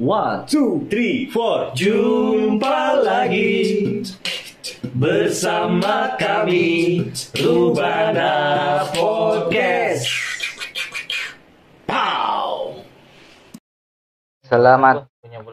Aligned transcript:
One, 0.00 0.48
two, 0.48 0.88
three, 0.88 1.28
four. 1.28 1.76
Jumpa 1.76 3.04
lagi 3.04 4.00
bersama 4.96 6.16
kami 6.16 7.04
Rubana 7.36 8.80
Podcast. 8.96 10.08
Pow. 11.84 12.80
Selamat 14.40 15.04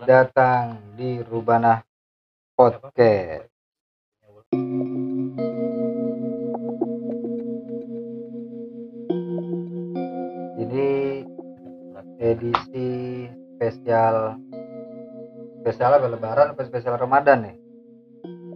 datang 0.07 0.79
di 0.95 1.19
Rubana 1.27 1.83
Podcast. 2.55 3.51
Ini 10.55 10.87
edisi 12.23 13.27
spesial 13.57 14.37
spesial 15.59 15.91
apa 15.91 16.07
lebaran 16.07 16.47
apa 16.53 16.61
spesial 16.63 16.95
Ramadan 16.95 17.37
nih? 17.43 17.55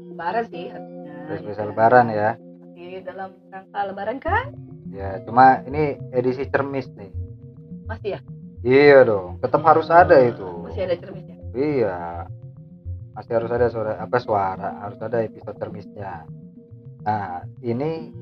lebaran 0.08 0.46
sih 0.48 0.70
harusnya 0.70 1.16
Spesial 1.42 1.68
lebaran 1.70 2.06
ya. 2.08 2.30
masih 2.38 3.02
dalam 3.02 3.30
rangka 3.50 3.80
lebaran 3.90 4.18
kan 4.22 4.46
Ya, 4.92 5.24
cuma 5.24 5.64
ini 5.66 5.96
edisi 6.12 6.44
cermis 6.46 6.86
nih. 6.94 7.10
masih 7.88 8.10
ya 8.16 8.20
Iya 8.62 9.00
dong, 9.02 9.42
tetap 9.42 9.66
harus 9.66 9.90
ada 9.90 10.22
itu. 10.22 10.46
masih 10.62 10.86
ada 10.86 10.96
cermisnya 10.96 11.38
Iya. 11.52 11.98
Masih 13.12 13.34
harus 13.36 13.52
ada 13.52 13.68
suara 13.68 13.94
apa 13.98 14.18
suara, 14.22 14.70
harus 14.80 15.00
ada 15.02 15.20
episode 15.20 15.58
termisnya. 15.58 16.24
Nah, 17.02 17.44
ini 17.60 18.14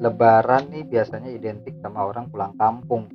lebaran 0.00 0.66
nih 0.66 0.82
biasanya 0.82 1.30
identik 1.30 1.78
sama 1.78 2.02
orang 2.02 2.26
pulang 2.26 2.56
kampung. 2.56 3.06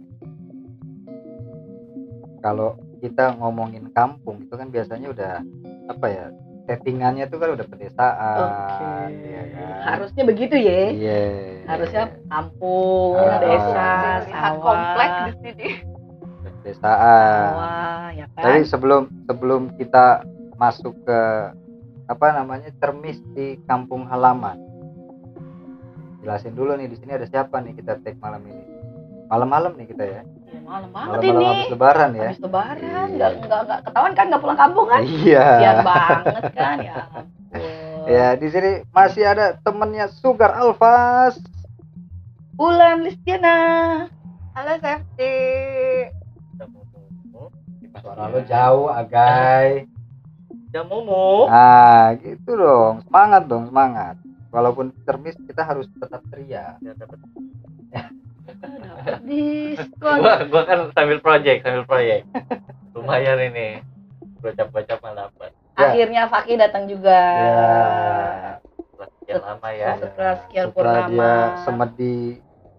Kalau 2.40 2.70
kita 3.00 3.36
ngomongin 3.36 3.92
kampung 3.92 4.44
itu 4.44 4.54
kan 4.54 4.68
biasanya 4.68 5.08
udah 5.10 5.34
apa 5.88 6.08
ya? 6.08 6.26
Settingannya 6.66 7.26
tuh 7.28 7.42
kan 7.42 7.50
udah 7.58 7.66
pedesaan, 7.66 8.38
Oke. 8.46 9.26
ya 9.26 9.44
kan? 9.50 9.78
harusnya 9.90 10.24
begitu 10.24 10.54
ya 10.54 10.94
Iya. 10.94 11.22
harusnya 11.66 12.04
kampung 12.30 13.18
Ah. 13.18 13.42
desa 13.42 13.90
sawah 14.24 14.54
komplek 14.62 15.10
di 15.10 15.34
sini. 15.42 15.68
pedesaan. 16.40 17.50
sawah 17.50 18.06
ya 18.14 18.26
kan 18.38 18.44
Tapi 18.46 18.60
sebelum 18.64 19.02
sebelum 19.26 19.62
kita 19.76 20.22
masuk 20.56 20.94
ke 21.04 21.22
apa 22.06 22.28
namanya 22.34 22.70
termis 22.78 23.18
di 23.34 23.58
kampung 23.66 24.06
halaman, 24.06 24.62
jelasin 26.22 26.54
dulu 26.54 26.76
nih 26.76 26.86
di 26.86 26.98
sini 26.98 27.16
ada 27.16 27.26
siapa 27.26 27.60
nih 27.60 27.74
kita 27.76 27.98
take 28.02 28.20
malam 28.20 28.46
ini. 28.46 28.62
Malam-malam 29.26 29.74
nih 29.74 29.88
kita 29.88 30.04
ya. 30.04 30.22
Ya, 30.50 30.60
malam 30.62 30.90
banget 30.90 31.18
ini 31.24 31.46
habis 31.46 31.70
lebaran 31.70 32.10
ya. 32.12 32.22
habis 32.26 32.42
lebaran 32.42 32.80
Iya. 32.80 33.02
nggak 33.12 33.32
nggak 33.40 33.62
nggak 33.64 33.80
ketahuan 33.86 34.14
kan 34.14 34.26
nggak 34.28 34.42
pulang 34.42 34.60
kampung 34.60 34.88
kan 34.88 35.02
Iya. 35.02 35.46
sian 35.56 35.78
banget 35.84 36.44
kan 36.52 36.78
ya 36.80 36.94
ampun 37.06 37.26
Ya 38.08 38.28
di 38.34 38.48
sini 38.48 38.72
masih 38.90 39.24
ada 39.24 39.58
temennya 39.60 40.10
Sugar 40.10 40.50
Alfas. 40.52 41.38
Bulan 42.52 43.04
Listiana 43.04 43.58
Halo 44.52 44.74
Safety. 44.78 45.38
Suara 47.96 48.26
lo 48.28 48.40
jauh, 48.42 48.88
agai. 48.88 49.86
jamumu 50.70 51.46
Ah, 51.46 52.14
gitu 52.16 52.56
dong. 52.56 53.02
Semangat 53.04 53.44
dong, 53.46 53.68
semangat. 53.68 54.16
Walaupun 54.50 54.90
termis 55.04 55.36
kita 55.42 55.62
harus 55.62 55.86
tetap 55.92 56.22
ceria. 56.30 56.78
Ya, 56.80 56.94
dapat. 56.96 57.20
Dapat 58.58 59.20
diskon. 59.26 60.18
Gua 60.22 60.36
gua 60.50 60.62
kan 60.66 60.80
sambil 60.96 61.18
project 61.22 61.60
sambil 61.62 61.84
project. 61.86 62.24
Lumayan 62.96 63.40
ini. 63.52 63.84
Gocap 64.40 64.68
gocap 64.72 64.98
malah 65.04 65.28
dapat. 65.30 65.52
Ya. 65.80 65.88
akhirnya 65.96 66.22
Fakih 66.28 66.56
datang 66.60 66.84
juga. 66.92 67.20
Ya. 67.20 68.60
setelah 68.60 69.10
sekian 69.16 69.42
lama 69.44 69.70
ya. 69.72 69.90
Setelah 69.96 70.36
sekian 70.44 70.68
Setelah 70.72 71.06
purnama. 71.06 71.10
dia 71.12 71.64
semet 71.64 71.92
di 71.96 72.16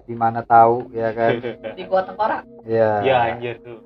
di 0.05 0.15
mana 0.19 0.41
tahu 0.43 0.91
ya 0.91 1.09
kan? 1.15 1.33
Di 1.79 1.83
gua 1.87 2.01
tengkorak. 2.03 2.43
Ya. 2.67 2.91
Ya 3.07 3.17
anjir 3.31 3.57
tuh. 3.63 3.81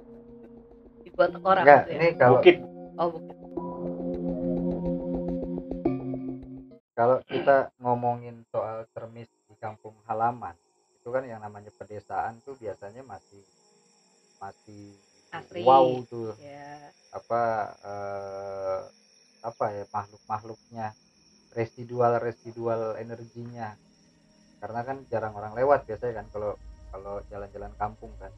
Di 1.04 1.08
gua 1.12 1.26
tengkorak 1.28 1.62
enggak 1.62 1.82
ya. 1.86 1.92
ini 1.94 2.06
kalau 2.16 2.38
bukit. 2.40 2.56
Oh 2.94 3.08
bukan 3.10 3.34
kalau 6.94 7.18
kita 7.26 7.74
ngomongin 7.82 8.46
soal 8.54 8.86
termis 8.94 9.26
di 9.50 9.54
kampung 9.58 9.98
halaman 10.06 10.54
itu 11.04 11.12
kan 11.12 11.20
yang 11.28 11.44
namanya 11.44 11.68
pedesaan 11.76 12.40
tuh 12.48 12.56
biasanya 12.56 13.04
masih 13.04 13.44
masih 14.40 14.96
Asri. 15.28 15.60
wow 15.60 16.00
tuh. 16.08 16.32
ya. 16.40 16.88
Apa 17.12 17.42
eh, 17.84 18.80
apa 19.44 19.64
ya 19.68 19.84
makhluk 19.92 20.22
makhluknya 20.24 20.96
residual 21.52 22.16
residual 22.24 22.96
energinya. 22.96 23.76
Karena 24.64 24.80
kan 24.80 25.04
jarang 25.12 25.36
orang 25.36 25.52
lewat 25.52 25.84
biasanya 25.84 26.24
kan 26.24 26.26
kalau 26.32 26.56
kalau 26.88 27.20
jalan-jalan 27.28 27.72
kampung 27.76 28.16
kan. 28.16 28.32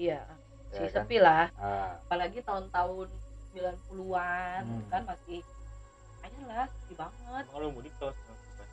Iya 0.00 0.24
ya 0.72 0.80
si 0.80 0.84
kan? 0.88 1.04
sepi 1.04 1.20
lah. 1.20 1.52
Ah, 1.60 2.00
apalagi 2.08 2.40
tahun-tahun 2.40 3.12
90-an 3.52 4.62
Hmm. 4.64 4.88
kan 4.88 5.02
masih 5.04 5.44
aja 6.24 6.40
lah 6.48 6.64
sepi 6.72 6.96
banget. 6.96 7.44
Kalau 7.52 7.68
mudik 7.68 7.92
terus 8.00 8.16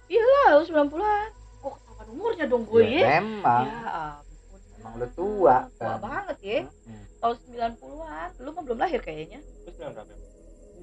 lah 0.08 0.64
90-an 0.64 1.47
kok 1.68 1.80
ketahuan 1.84 2.08
umurnya 2.16 2.46
dong 2.48 2.64
gue 2.64 2.82
ya, 2.88 2.92
ya? 2.96 3.08
memang. 3.20 3.64
Ya 3.68 3.80
ampun. 3.92 4.60
Emang 4.80 4.94
udah 4.96 5.12
tua, 5.12 5.56
tua 5.76 5.92
kan? 5.92 6.00
banget 6.00 6.38
ya. 6.40 6.60
Hmm. 6.64 7.04
tahun 7.18 7.36
90-an 7.50 8.30
lu 8.40 8.50
mah 8.56 8.64
belum 8.64 8.80
lahir 8.80 9.00
kayaknya. 9.04 9.40
Berapa? 9.68 10.02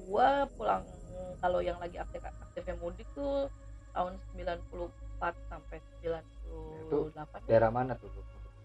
Gua 0.05 0.45
pulang 0.53 0.83
kalau 1.41 1.59
yang 1.63 1.81
lagi 1.81 1.97
aktif 1.97 2.21
aktifnya 2.21 2.75
mudik 2.77 3.07
tuh 3.17 3.49
tahun 3.97 4.19
94 4.37 5.49
sampai 5.49 5.77
98 6.05 7.49
daerah 7.49 7.71
mana 7.73 7.97
tuh? 7.97 8.11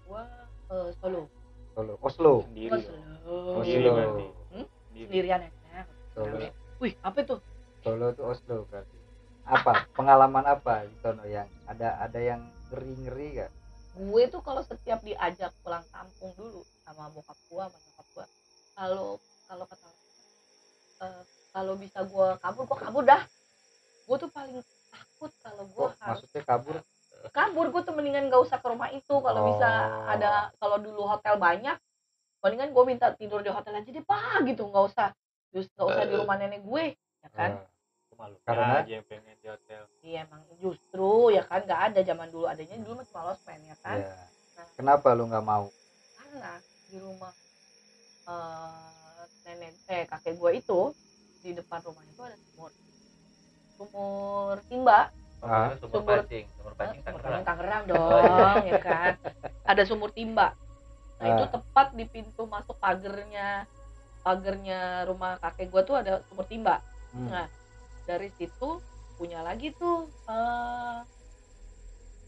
Gua 0.05 0.29
eh, 0.69 0.91
Solo. 1.01 1.31
Solo. 1.73 1.95
Oslo. 2.03 2.35
Sendiri 2.51 2.77
Oh, 3.25 3.63
Sendiri 3.63 3.87
Oslo 3.87 3.91
berarti. 3.97 4.27
Hmm? 4.53 4.67
Sendiri. 4.69 5.07
sendirian 5.09 5.41
ya? 5.47 5.83
Solo. 6.13 6.37
Wih 6.83 6.93
apa 7.01 7.19
itu? 7.23 7.37
Solo 7.81 8.07
tuh 8.13 8.25
Oslo 8.29 8.57
berarti 8.69 9.00
apa? 9.47 9.87
Pengalaman 9.97 10.45
apa 10.47 10.85
di 10.85 10.97
sono 11.01 11.25
yang 11.25 11.49
ada 11.67 12.01
ada 12.01 12.21
yang 12.21 12.41
ngeri 12.71 12.95
ngeri 13.07 13.29
gak 13.41 13.53
gue 13.91 14.23
tuh 14.31 14.39
kalau 14.41 14.63
setiap 14.63 15.03
diajak 15.03 15.51
pulang 15.67 15.83
kampung 15.91 16.31
dulu 16.39 16.63
sama 16.87 17.11
bokap 17.11 17.35
gua 17.51 17.67
sama 17.67 17.79
nyokap 17.83 18.07
gua 18.15 18.27
kalau 18.79 19.07
kalau 19.51 19.65
kata 19.67 19.89
eh, 21.03 21.23
kalau 21.51 21.75
bisa 21.75 22.01
gua 22.07 22.39
kabur 22.39 22.65
gua 22.71 22.79
kabur 22.79 23.03
dah. 23.03 23.23
Gua 24.07 24.17
tuh 24.17 24.31
paling 24.31 24.63
takut 24.91 25.31
kalau 25.43 25.65
gua 25.75 25.91
kok 25.91 25.99
harus 26.07 26.23
maksudnya 26.23 26.43
kabur? 26.47 26.77
Kabur 27.35 27.67
gue 27.69 27.83
tuh 27.85 27.93
mendingan 27.93 28.33
gak 28.33 28.43
usah 28.47 28.59
ke 28.63 28.67
rumah 28.71 28.89
itu. 28.95 29.13
Kalau 29.13 29.41
bisa 29.53 29.69
Oh. 29.69 30.09
ada 30.09 30.49
kalau 30.57 30.79
dulu 30.81 31.05
hotel 31.05 31.37
banyak 31.37 31.77
mendingan 32.41 32.71
gue 32.73 32.85
minta 32.89 33.13
tidur 33.13 33.45
di 33.45 33.51
hotel 33.53 33.77
aja 33.77 33.91
deh 33.91 34.05
pak 34.07 34.41
gitu. 34.49 34.65
Nggak 34.71 34.85
usah 34.95 35.09
just 35.53 35.69
nggak 35.77 35.87
usah 35.91 36.05
di 36.09 36.15
rumah 36.17 36.39
nenek 36.41 36.63
gue 36.65 36.95
ya 37.21 37.29
kan? 37.35 37.51
Eh, 37.53 37.59
Aku 37.61 37.70
malu 38.21 38.37
Karena? 38.43 38.79
aja 38.79 38.93
yang 38.93 39.05
pengen 39.05 39.33
di 39.35 39.49
hotel 39.49 39.83
iya 40.03 40.19
emang 40.23 40.45
justru 40.59 41.11
ya 41.31 41.43
kan 41.43 41.61
nggak 41.63 41.83
ada 41.89 42.01
zaman 42.03 42.29
dulu 42.29 42.45
adanya 42.45 42.77
dulu 42.79 43.01
masih 43.01 43.17
losmen 43.17 43.61
ya 43.65 43.77
kan 43.81 43.99
ya. 43.99 44.15
kenapa 44.77 45.09
lu 45.11 45.25
nggak 45.27 45.41
mau 45.43 45.73
karena 46.15 46.53
di 46.87 46.99
rumah 46.99 47.33
eh, 48.27 49.25
nenek 49.47 49.73
eh 49.87 50.05
kakek 50.07 50.37
gue 50.37 50.51
itu 50.55 50.81
di 51.41 51.51
depan 51.53 51.81
rumah 51.81 52.05
itu 52.05 52.21
ada 52.21 52.37
sumur 52.37 52.71
sumur 53.75 54.57
timba 54.67 55.01
Ah. 55.41 55.73
sumur 55.75 55.89
Sumur- 55.97 56.21
pancing 56.21 56.45
sumur 56.53 56.69
Eh, 56.71 56.77
pancing 56.77 57.01
sumur 57.01 57.17
Tangerang 57.17 57.33
pancing 57.33 57.47
Tangerang 57.49 57.83
dong 57.91 58.65
ya 58.67 58.77
kan 58.79 59.13
ada 59.65 59.83
sumur 59.83 60.11
timba 60.11 60.53
nah 61.17 61.27
itu 61.31 61.43
Ah. 61.43 61.51
tepat 61.51 61.87
di 61.91 62.05
pintu 62.07 62.43
masuk 62.45 62.77
pagernya 62.77 63.65
pagernya 64.21 64.81
rumah 65.05 65.41
kakek 65.41 65.69
gua 65.69 65.81
tuh 65.83 65.97
ada 65.97 66.21
sumur 66.27 66.45
timba 66.45 66.85
Hmm. 67.11 67.27
Nah. 67.27 67.51
Dari 68.11 68.29
situ 68.35 68.83
punya 69.15 69.47
lagi 69.47 69.71
tuh 69.79 70.11
eh 70.27 70.99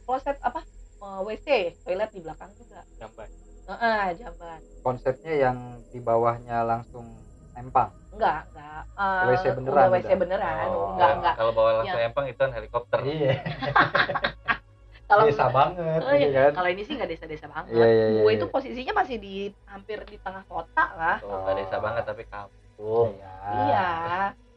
kloset 0.06 0.38
apa 0.38 0.62
Eh, 1.02 1.20
WC 1.26 1.46
toilet 1.82 2.10
di 2.14 2.20
belakang 2.22 2.54
juga. 2.54 2.86
Jamban. 3.02 3.26
Heeh, 3.66 4.04
jamban. 4.22 4.60
Konsepnya 4.86 5.34
yang 5.34 5.82
di 5.90 5.98
bawahnya 5.98 6.62
langsung 6.62 7.18
empang? 7.58 7.90
Enggak 8.14 8.46
enggak. 8.54 8.82
Eh, 8.94 9.22
WC 9.34 9.44
beneran 9.58 9.90
WC 9.90 10.06
udah? 10.06 10.18
beneran. 10.22 10.66
Oh. 10.70 10.94
enggak 10.94 11.10
enggak. 11.18 11.34
Kalau 11.34 11.52
bawa 11.58 11.70
langsung 11.82 11.98
Ya. 11.98 12.06
empang 12.06 12.26
itu 12.30 12.38
kan 12.38 12.52
helikopter. 12.54 12.98
Iya. 13.02 13.34
Kalau 15.10 15.28
desa 15.28 15.44
banget 15.52 16.00
Oh, 16.00 16.14
iya. 16.16 16.24
iya 16.24 16.40
kan? 16.48 16.52
Kalau 16.56 16.68
ini 16.72 16.82
sih 16.88 16.94
nggak 16.96 17.10
desa-desa 17.10 17.46
banget. 17.50 17.76
Iya, 17.76 17.84
iya, 17.84 18.06
iya, 18.16 18.20
gue 18.24 18.32
iya. 18.32 18.38
itu 18.40 18.46
posisinya 18.48 18.92
masih 18.96 19.16
di 19.20 19.34
hampir 19.68 19.98
di 20.08 20.16
tengah 20.22 20.40
kota 20.48 20.84
lah. 20.96 21.18
Oh, 21.20 21.44
nggak 21.44 21.56
desa 21.60 21.76
banget 21.82 22.04
tapi 22.06 22.24
kampung. 22.30 23.10
Iya. 23.18 23.34
iya 23.66 23.90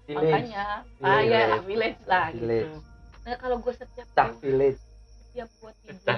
Village. 0.05 0.31
makanya 0.31 0.65
ah 1.01 1.21
ya 1.21 1.41
Village. 1.65 2.01
lah 2.05 2.27
Village. 2.31 2.69
gitu 2.69 2.77
nah 3.25 3.35
kalau 3.41 3.57
gue 3.57 3.73
setiap 3.73 4.07
Cah 4.13 4.29
village. 4.37 4.81
setiap 5.29 5.49
gue 5.61 5.71
tidur 5.81 6.17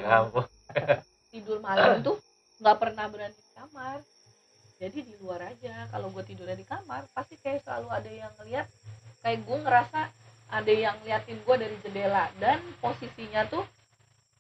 tidur 1.32 1.58
malam 1.64 2.04
tuh 2.04 2.18
nggak 2.58 2.78
pernah 2.82 3.06
berani 3.10 3.38
di 3.38 3.52
kamar. 3.54 4.00
Jadi 4.78 4.98
di 5.10 5.14
luar 5.22 5.42
aja 5.54 5.90
kalau 5.90 6.10
gue 6.14 6.24
tidurnya 6.26 6.58
di 6.58 6.66
kamar 6.66 7.06
pasti 7.14 7.38
kayak 7.38 7.66
selalu 7.66 7.88
ada 7.90 8.10
yang 8.10 8.32
ngeliat 8.42 8.68
kayak 9.26 9.40
gue 9.46 9.58
ngerasa 9.62 10.02
ada 10.48 10.74
yang 10.74 10.98
liatin 11.06 11.38
gue 11.42 11.56
dari 11.58 11.76
jendela. 11.82 12.30
Dan 12.38 12.62
posisinya 12.82 13.46
tuh 13.50 13.66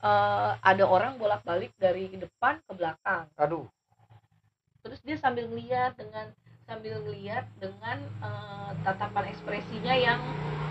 eh, 0.01 0.51
ada 0.61 0.83
orang 0.85 1.17
bolak-balik 1.17 1.73
dari 1.77 2.09
depan 2.13 2.61
ke 2.65 2.71
belakang. 2.73 3.29
Aduh. 3.37 3.65
Terus 4.85 4.99
dia 5.05 5.17
sambil 5.17 5.49
ngeliat 5.49 5.97
dengan 5.97 6.29
sambil 6.67 6.99
ngeliat 6.99 7.47
dengan 7.57 7.97
eh, 8.19 8.69
tatapan 8.83 9.31
ekspresinya 9.31 9.93
yang 9.95 10.19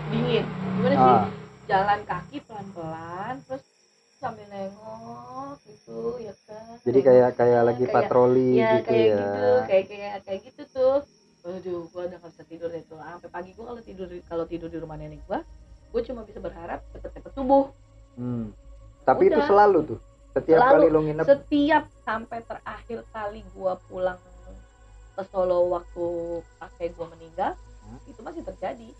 dingin. 0.07 0.45
Gimana 0.77 0.95
sih? 0.95 1.11
Ah, 1.11 1.25
jalan 1.65 1.99
kaki 2.05 2.37
pelan-pelan 2.45 3.35
terus 3.43 3.63
sambil 4.17 4.45
nengok 4.47 5.57
gitu 5.63 5.97
ya 6.17 6.33
kan? 6.45 6.77
Jadi 6.81 6.99
kayak 7.01 7.29
kayak 7.35 7.61
lagi 7.63 7.83
kayak- 7.83 7.93
patroli 7.97 8.51
ya 8.55 8.79
gitu 8.79 8.87
kayak 8.87 9.03
ya. 9.03 9.17
gitu 9.17 9.49
kayak 9.65 9.85
kayak 9.87 10.13
kayak 10.23 10.39
gitu 10.45 10.63
tuh. 10.71 10.97
Aduh 11.47 11.87
gua 11.89 12.03
udah 12.05 12.17
gak 12.19 12.31
bisa 12.31 12.43
tidur 12.45 12.67
deh 12.67 12.83
tuh. 12.83 12.99
Sampai 12.99 13.29
pagi 13.29 13.51
gua 13.53 13.65
kalau 13.71 13.81
tidur 13.81 14.07
kalau 14.23 14.45
tidur 14.45 14.67
di 14.67 14.77
rumah 14.77 14.95
nenek 14.95 15.21
gua 15.25 15.41
gua 15.87 16.01
cuma 16.03 16.21
bisa 16.21 16.37
berharap 16.37 16.83
cepet-cepet 16.91 17.31
subuh 17.33 17.71
Hmm. 18.13 18.49
tapi 19.03 19.29
itu 19.29 19.37
Udah. 19.37 19.45
selalu 19.45 19.79
tuh. 19.87 19.99
Setiap 20.33 20.57
Selalu. 20.59 20.73
kali 20.75 20.85
lu 20.89 20.99
nginep. 21.03 21.25
Setiap 21.25 21.83
sampai 22.01 22.39
terakhir 22.43 22.99
kali 23.07 23.41
gua 23.51 23.77
pulang 23.83 24.17
ke 25.17 25.23
Solo 25.25 25.65
waktu 25.67 26.05
kakek 26.55 26.93
gua 26.93 27.09
meninggal 27.09 27.57
Hmm. 27.79 27.99
itu 28.05 28.19
masih 28.19 28.43
terjadi 28.43 28.91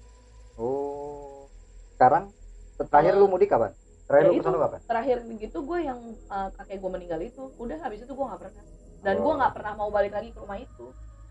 oh 0.55 1.45
sekarang 1.93 2.31
terakhir 2.79 3.13
Eh, 3.13 3.19
lu 3.19 3.27
mudik 3.27 3.49
kapan 3.49 3.71
terakhir 4.05 4.23
ya 4.23 4.29
lu 4.29 4.33
itu. 4.33 4.39
ke 4.39 4.47
sana 4.47 4.59
kapan 4.61 4.79
terakhir 4.81 5.17
gitu 5.35 5.57
gue 5.61 5.79
yang 5.81 5.99
uh, 6.27 6.49
kakek 6.53 6.77
gue 6.77 6.89
meninggal 6.89 7.19
itu 7.19 7.51
udah 7.57 7.77
habis 7.77 7.99
itu 7.99 8.09
gue 8.09 8.25
nggak 8.25 8.39
pernah 8.39 8.63
dan 8.97 9.15
gue 9.15 9.27
Oh. 9.27 9.35
nggak 9.35 9.53
pernah 9.53 9.73
mau 9.75 9.89
balik 9.89 10.13
lagi 10.13 10.29
ke 10.31 10.39
rumah 10.39 10.55
itu 10.57 10.85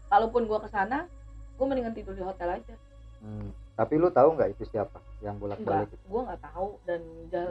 kalaupun 0.07 0.45
gue 0.45 0.59
ke 0.61 0.69
sana 0.69 1.09
gue 1.57 1.65
mendingan 1.65 1.91
tidur 1.91 2.13
di 2.13 2.21
hotel 2.21 2.51
aja 2.53 2.75
Hmm. 3.17 3.49
tapi 3.73 3.97
lu 3.97 4.13
tahu 4.13 4.37
nggak 4.37 4.53
itu 4.53 4.69
siapa 4.69 5.01
yang 5.19 5.41
bolak 5.41 5.57
balik 5.59 5.89
gue 5.89 6.21
nggak 6.23 6.41
tahu 6.45 6.69
dan 6.85 7.01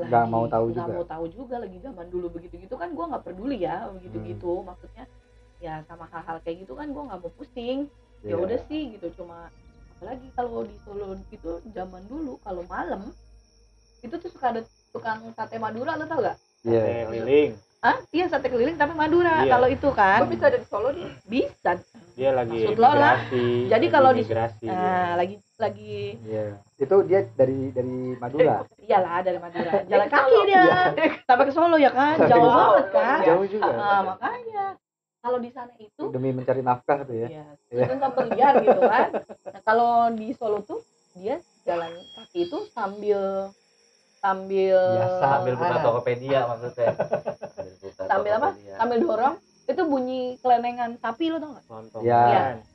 Nggak 0.05 0.25
mau 0.29 0.45
tahu 0.45 0.65
nggak 0.69 0.77
juga. 0.79 0.93
mau 0.93 1.03
tahu 1.03 1.25
juga 1.27 1.55
lagi 1.57 1.77
zaman 1.81 2.05
dulu 2.07 2.29
begitu 2.29 2.61
gitu 2.61 2.77
kan 2.77 2.93
gue 2.93 3.01
nggak 3.03 3.23
peduli 3.25 3.57
ya 3.59 3.89
begitu 3.89 4.17
gitu 4.23 4.51
Hmm. 4.53 4.69
maksudnya 4.69 5.09
ya 5.57 5.81
sama 5.83 6.05
hal-hal 6.05 6.37
kayak 6.39 6.61
gitu 6.61 6.73
kan 6.73 6.87
gue 6.87 7.03
nggak 7.03 7.19
mau 7.19 7.31
pusing 7.31 7.87
Iya. 8.19 8.31
ya 8.31 8.41
udah 8.41 8.59
sih 8.65 8.81
gitu 8.91 9.07
cuma 9.15 9.53
apalagi 9.91 10.27
kalau 10.33 10.61
di 10.61 10.75
Solo 10.79 11.13
gitu 11.29 11.61
zaman 11.69 12.01
dulu 12.05 12.41
kalau 12.41 12.65
malam 12.65 13.13
itu 13.99 14.15
tuh 14.15 14.27
suka 14.27 14.49
ada 14.49 14.61
tukang 14.89 15.21
sate 15.31 15.55
Madura 15.55 15.93
lo 15.93 16.03
tau 16.03 16.19
gak? 16.19 16.37
Iya. 16.61 16.81
Eh, 16.81 17.03
keliling 17.05 17.51
Ah 17.79 18.01
iya 18.09 18.25
sate 18.25 18.47
keliling 18.47 18.73
tapi 18.73 18.91
Madura 18.91 19.41
Iya. 19.41 19.51
kalau 19.51 19.67
itu 19.67 19.89
kan 19.91 20.19
Kok 20.19 20.31
bisa 20.31 20.45
ada 20.47 20.57
di 20.57 20.65
Solo 20.65 20.89
nih? 20.89 21.09
bisa 21.23 21.71
dia 22.11 22.31
lagi 22.31 22.57
Maksud 22.57 22.75
lo 22.75 22.87
lah. 22.87 23.15
migrasi 23.21 23.45
Jadi 23.67 23.85
kalau 23.87 24.09
di- 24.09 24.19
migrasi 24.21 24.65
nah 24.65 25.09
lagi 25.13 25.35
lagi 25.55 25.97
Iya. 26.21 26.45
Itu 26.75 26.95
dia 27.03 27.19
dari 27.31 27.59
dari 27.69 27.97
Madura. 28.15 28.55
iyalah 28.79 29.17
dari 29.21 29.37
Madura 29.37 29.71
jalan 29.91 30.07
ke 30.07 30.11
kaki 30.11 30.31
Solo. 30.33 30.45
dia 30.45 30.63
sampai 31.23 31.45
ke 31.45 31.53
Solo 31.53 31.77
ya 31.77 31.91
kan 31.91 32.15
jauh 32.25 32.41
banget 32.43 32.85
kan 32.89 33.19
Jauh 33.23 33.45
juga. 33.45 33.69
Ah, 33.71 34.01
makanya 34.03 34.65
kalau 35.25 35.41
di 35.41 35.49
sana 35.49 35.73
itu 35.75 36.03
Demi 36.07 36.29
mencari 36.29 36.61
nafkah 36.61 37.01
tuh 37.01 37.17
ya. 37.17 37.27
ya 37.31 37.45
Iya. 37.67 37.85
kan 37.91 38.13
berlian 38.13 38.53
gitu 38.61 38.81
kan 38.83 39.09
nah, 39.43 39.61
kalau 39.63 39.91
di 40.13 40.29
Solo 40.31 40.61
tuh 40.61 40.85
dia 41.13 41.41
jalan 41.63 41.89
kaki 42.13 42.45
itu 42.45 42.57
sambil 42.69 43.49
sambil 44.15 44.77
Biasa. 44.77 45.25
sambil 45.27 45.53
buka 45.55 45.65
Ah. 45.71 45.81
Tokopedia 45.81 46.39
maksudnya 46.45 46.89
sambil 47.55 47.73
buka 47.79 48.01
sambil 48.05 48.31
apa 48.35 48.49
sambil 48.77 48.97
dorong 48.99 49.35
itu 49.65 49.81
bunyi 49.83 50.21
kelenengan 50.39 50.93
sapi 50.95 51.25
lo 51.27 51.37
tau 51.37 51.57
gak? 51.57 51.65
nonton 51.65 51.99
Ya. 51.99 52.21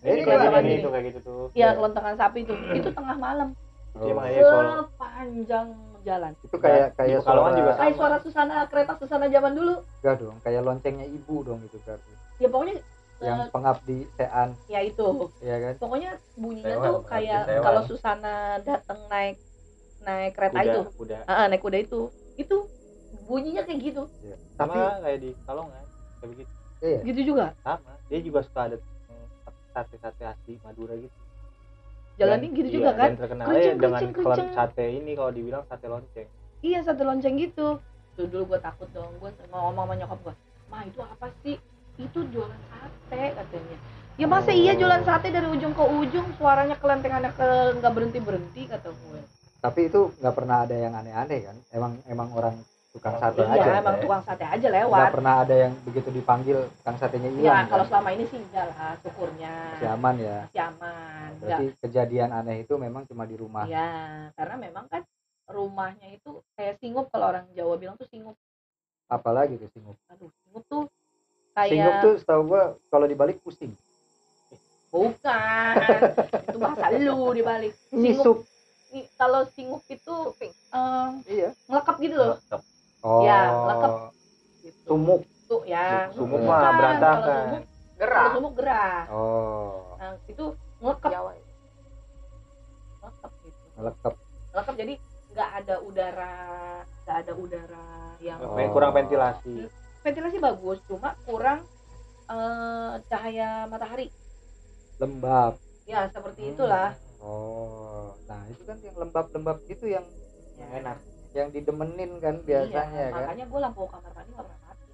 Iya. 0.02 0.10
ini 0.10 0.20
gini. 0.26 0.82
tuh 0.82 0.90
kayak 0.90 1.04
gitu 1.06 1.18
tuh 1.22 1.42
Iya 1.52 1.68
kelontongan 1.72 2.16
sapi 2.16 2.38
itu 2.42 2.54
itu 2.74 2.88
tengah 2.90 3.14
malam 3.16 3.50
Oh. 3.90 4.06
Makanya 4.06 4.42
Solo 4.44 4.74
sepanjang 4.86 5.66
jalan 6.00 6.32
Itu 6.40 6.56
kayak 6.56 6.94
kayak 6.94 7.18
suara 7.20 7.50
juga 7.52 7.72
kayak 7.74 7.94
suara 7.98 8.16
susana 8.18 8.54
kereta 8.64 8.94
susana 8.94 9.26
zaman 9.26 9.50
dulu 9.50 9.82
enggak 9.98 10.14
dong, 10.16 10.36
kayak 10.40 10.62
loncengnya 10.62 11.06
ibu 11.10 11.42
dong 11.42 11.58
itu 11.60 11.74
berarti. 11.80 12.12
Ya 12.40 12.48
pokoknya 12.48 12.76
Yang 13.20 13.36
eh, 13.36 13.48
pengabdi 13.52 13.98
sean, 14.16 14.50
ya 14.64 14.80
itu. 14.80 15.28
Ya 15.44 15.56
kan? 15.60 15.74
pokoknya 15.76 16.10
bunyinya 16.40 16.72
Sewa, 16.72 16.86
tuh 16.88 16.96
kayak 17.04 17.42
kalau 17.60 17.82
susana 17.84 18.34
datang 18.64 19.00
naik 19.12 19.36
naik 20.00 20.32
kereta 20.32 20.56
kuda 20.56 20.72
itu. 20.72 20.80
kuda. 20.96 21.16
Ah, 21.28 21.44
naik 21.44 21.60
kuda 21.60 21.78
itu. 21.84 22.00
Itu 22.40 22.56
bunyinya 23.28 23.68
kayak 23.68 23.80
gitu. 23.84 24.02
Tapi 24.56 24.72
sama 24.72 25.04
kayak 25.04 25.18
di 25.20 25.30
Kalongan 25.44 25.84
kayak 26.16 26.28
begitu. 26.32 26.52
Iya, 26.80 26.98
gitu 27.04 27.20
juga? 27.28 27.44
Sama. 27.60 27.92
Dia 28.08 28.20
juga 28.24 28.40
suka 28.40 28.60
ada 28.72 28.76
sate 29.70 29.96
sate 30.00 30.22
asli 30.24 30.56
Madura 30.64 30.96
gitu. 30.96 31.16
Jalannya 32.16 32.48
Dan- 32.48 32.56
gitu 32.56 32.68
iya, 32.68 32.76
juga 32.80 32.90
kan? 32.96 33.10
terkenal 33.20 33.46
Kenceng, 33.46 33.76
dengan 33.76 34.00
kenceng. 34.16 34.48
sate 34.56 34.84
ini 34.90 35.12
kalau 35.12 35.30
dibilang 35.30 35.64
sate 35.68 35.86
lonceng. 35.92 36.28
Iya 36.64 36.78
satu 36.88 37.04
lonceng 37.04 37.36
gitu. 37.36 37.76
Tuh 38.16 38.26
dulu 38.32 38.56
gue 38.56 38.60
takut 38.64 38.88
dong. 38.90 39.12
Gue 39.20 39.28
ngomong 39.52 39.84
sama 39.84 39.92
nyokap 39.92 40.20
gue 40.24 40.34
mah 40.70 40.86
itu 40.86 41.02
apa 41.02 41.26
sih 41.42 41.58
itu 42.00 42.18
jualan 42.28 42.60
sate 42.66 43.22
katanya 43.36 43.76
ya 44.16 44.26
masa 44.26 44.50
iya 44.50 44.72
jualan 44.74 45.02
sate 45.02 45.28
dari 45.28 45.48
ujung 45.48 45.72
ke 45.72 45.84
ujung 45.84 46.26
suaranya 46.36 46.76
kelentengannya 46.76 47.30
ke 47.32 47.48
nggak 47.76 47.92
berhenti 47.92 48.18
berhenti 48.18 48.62
kata 48.66 48.88
gue 48.88 49.20
tapi 49.60 49.80
itu 49.86 50.08
nggak 50.16 50.34
pernah 50.34 50.64
ada 50.64 50.72
yang 50.72 50.96
aneh-aneh 50.96 51.40
kan? 51.44 51.56
Emang 51.68 51.92
emang 52.08 52.32
orang 52.32 52.56
tukang 52.90 53.20
sate 53.20 53.44
iya 53.44 53.60
aja. 53.60 53.70
emang 53.76 53.96
tukang 54.00 54.22
sate 54.24 54.40
aja 54.42 54.56
Nggak 54.56 54.76
lewat 54.88 55.10
pernah 55.12 55.34
ada 55.44 55.52
yang 55.54 55.72
begitu 55.84 56.08
dipanggil 56.08 56.58
tukang 56.80 56.96
satenya 56.96 57.28
ya 57.28 57.36
hilang. 57.36 57.68
kalau 57.68 57.84
kan? 57.84 57.90
selama 57.92 58.08
ini 58.16 58.24
sih 58.26 58.40
enggak 58.40 58.64
lah 58.72 58.96
syukurnya 59.04 59.52
Masih 59.76 59.88
aman 59.92 60.14
ya. 60.16 60.38
masih 60.48 60.62
aman 60.64 61.28
enggak 61.36 61.58
Berarti 61.60 61.66
kejadian 61.84 62.30
aneh 62.32 62.56
itu 62.64 62.74
memang 62.74 63.02
cuma 63.04 63.28
di 63.28 63.36
rumah. 63.36 63.64
ya 63.68 63.88
karena 64.32 64.56
memang 64.58 64.84
kan 64.88 65.02
rumahnya 65.44 66.08
itu 66.08 66.30
kayak 66.56 66.80
singup 66.80 67.12
kalau 67.12 67.28
orang 67.28 67.44
Jawa 67.52 67.76
bilang 67.76 68.00
tuh 68.00 68.08
singup 68.08 68.40
Apalagi 69.06 69.60
tuh 69.60 69.68
singup. 69.70 69.96
aduh 70.08 70.32
singup 70.40 70.64
tuh 70.66 70.88
kayak 71.52 71.68
Singup 71.68 71.94
tuh 72.00 72.14
setahu 72.16 72.42
gua 72.46 72.62
kalau 72.88 73.04
dibalik 73.04 73.38
pusing. 73.40 73.72
bukan 74.88 75.74
itu 76.46 76.58
bahasa 76.58 76.90
lu 76.92 77.30
dibalik 77.30 77.72
i- 78.90 79.06
kalau 79.14 79.46
singup 79.48 79.86
itu 79.86 80.14
em, 80.68 81.10
Iya. 81.24 81.54
ngelekap 81.64 81.96
gitu 81.96 82.14
loh 82.16 82.34
Lengkap. 82.36 82.62
Oh. 83.00 83.22
Ya, 83.22 83.38
lengkap. 83.64 83.92
gitu. 84.60 84.82
Sumuk. 84.84 85.22
tuh 85.46 85.62
ya 85.64 86.10
sumuk 86.10 86.38
Bukan, 86.38 86.46
mah 86.48 86.58
kalau 86.60 86.74
berantakan 86.76 87.22
sumuk 87.22 87.62
kalau 87.62 87.98
Gerah. 88.00 88.26
sumuk 88.32 88.52
gerah 88.54 89.00
Oh. 89.08 89.94
nah 89.96 90.10
itu 90.24 90.44
ngelekap 90.80 91.10
Jawa. 91.12 91.30
ya. 91.32 91.44
ngelekap 93.00 93.32
gitu 93.40 93.64
ngelekap 94.50 94.74
jadi 94.76 94.94
nggak 95.30 95.50
ada 95.56 95.74
udara 95.80 96.34
nggak 97.00 97.16
ada 97.16 97.32
udara 97.36 97.88
yang 98.18 98.38
Oh. 98.40 98.58
kurang 98.68 98.90
ventilasi 98.92 99.70
ventilasi 100.00 100.38
bagus 100.38 100.78
cuma 100.84 101.12
kurang 101.22 101.60
eh, 102.26 102.92
cahaya 103.06 103.66
matahari 103.66 104.08
Lembab. 104.96 105.56
ya 105.84 106.08
seperti 106.08 106.52
itulah 106.52 106.92
Oh. 107.20 108.16
Nah, 108.24 108.48
itu 108.48 108.64
kan 108.64 108.80
yang 108.80 108.96
lembab-lembab 108.96 109.60
gitu 109.68 109.84
yang 109.84 110.08
yang 110.56 110.72
enak 110.74 110.96
yang 111.30 111.52
didemenin 111.52 112.16
kan 112.16 112.40
biasanya 112.40 112.80
iya, 112.96 113.12
kan. 113.12 113.20
makanya 113.22 113.44
gue 113.44 113.60
lampu 113.60 113.80
kamar 113.84 114.08
mandi 114.10 114.30
nggak 114.32 114.46
pernah 114.48 114.60
mati 114.64 114.84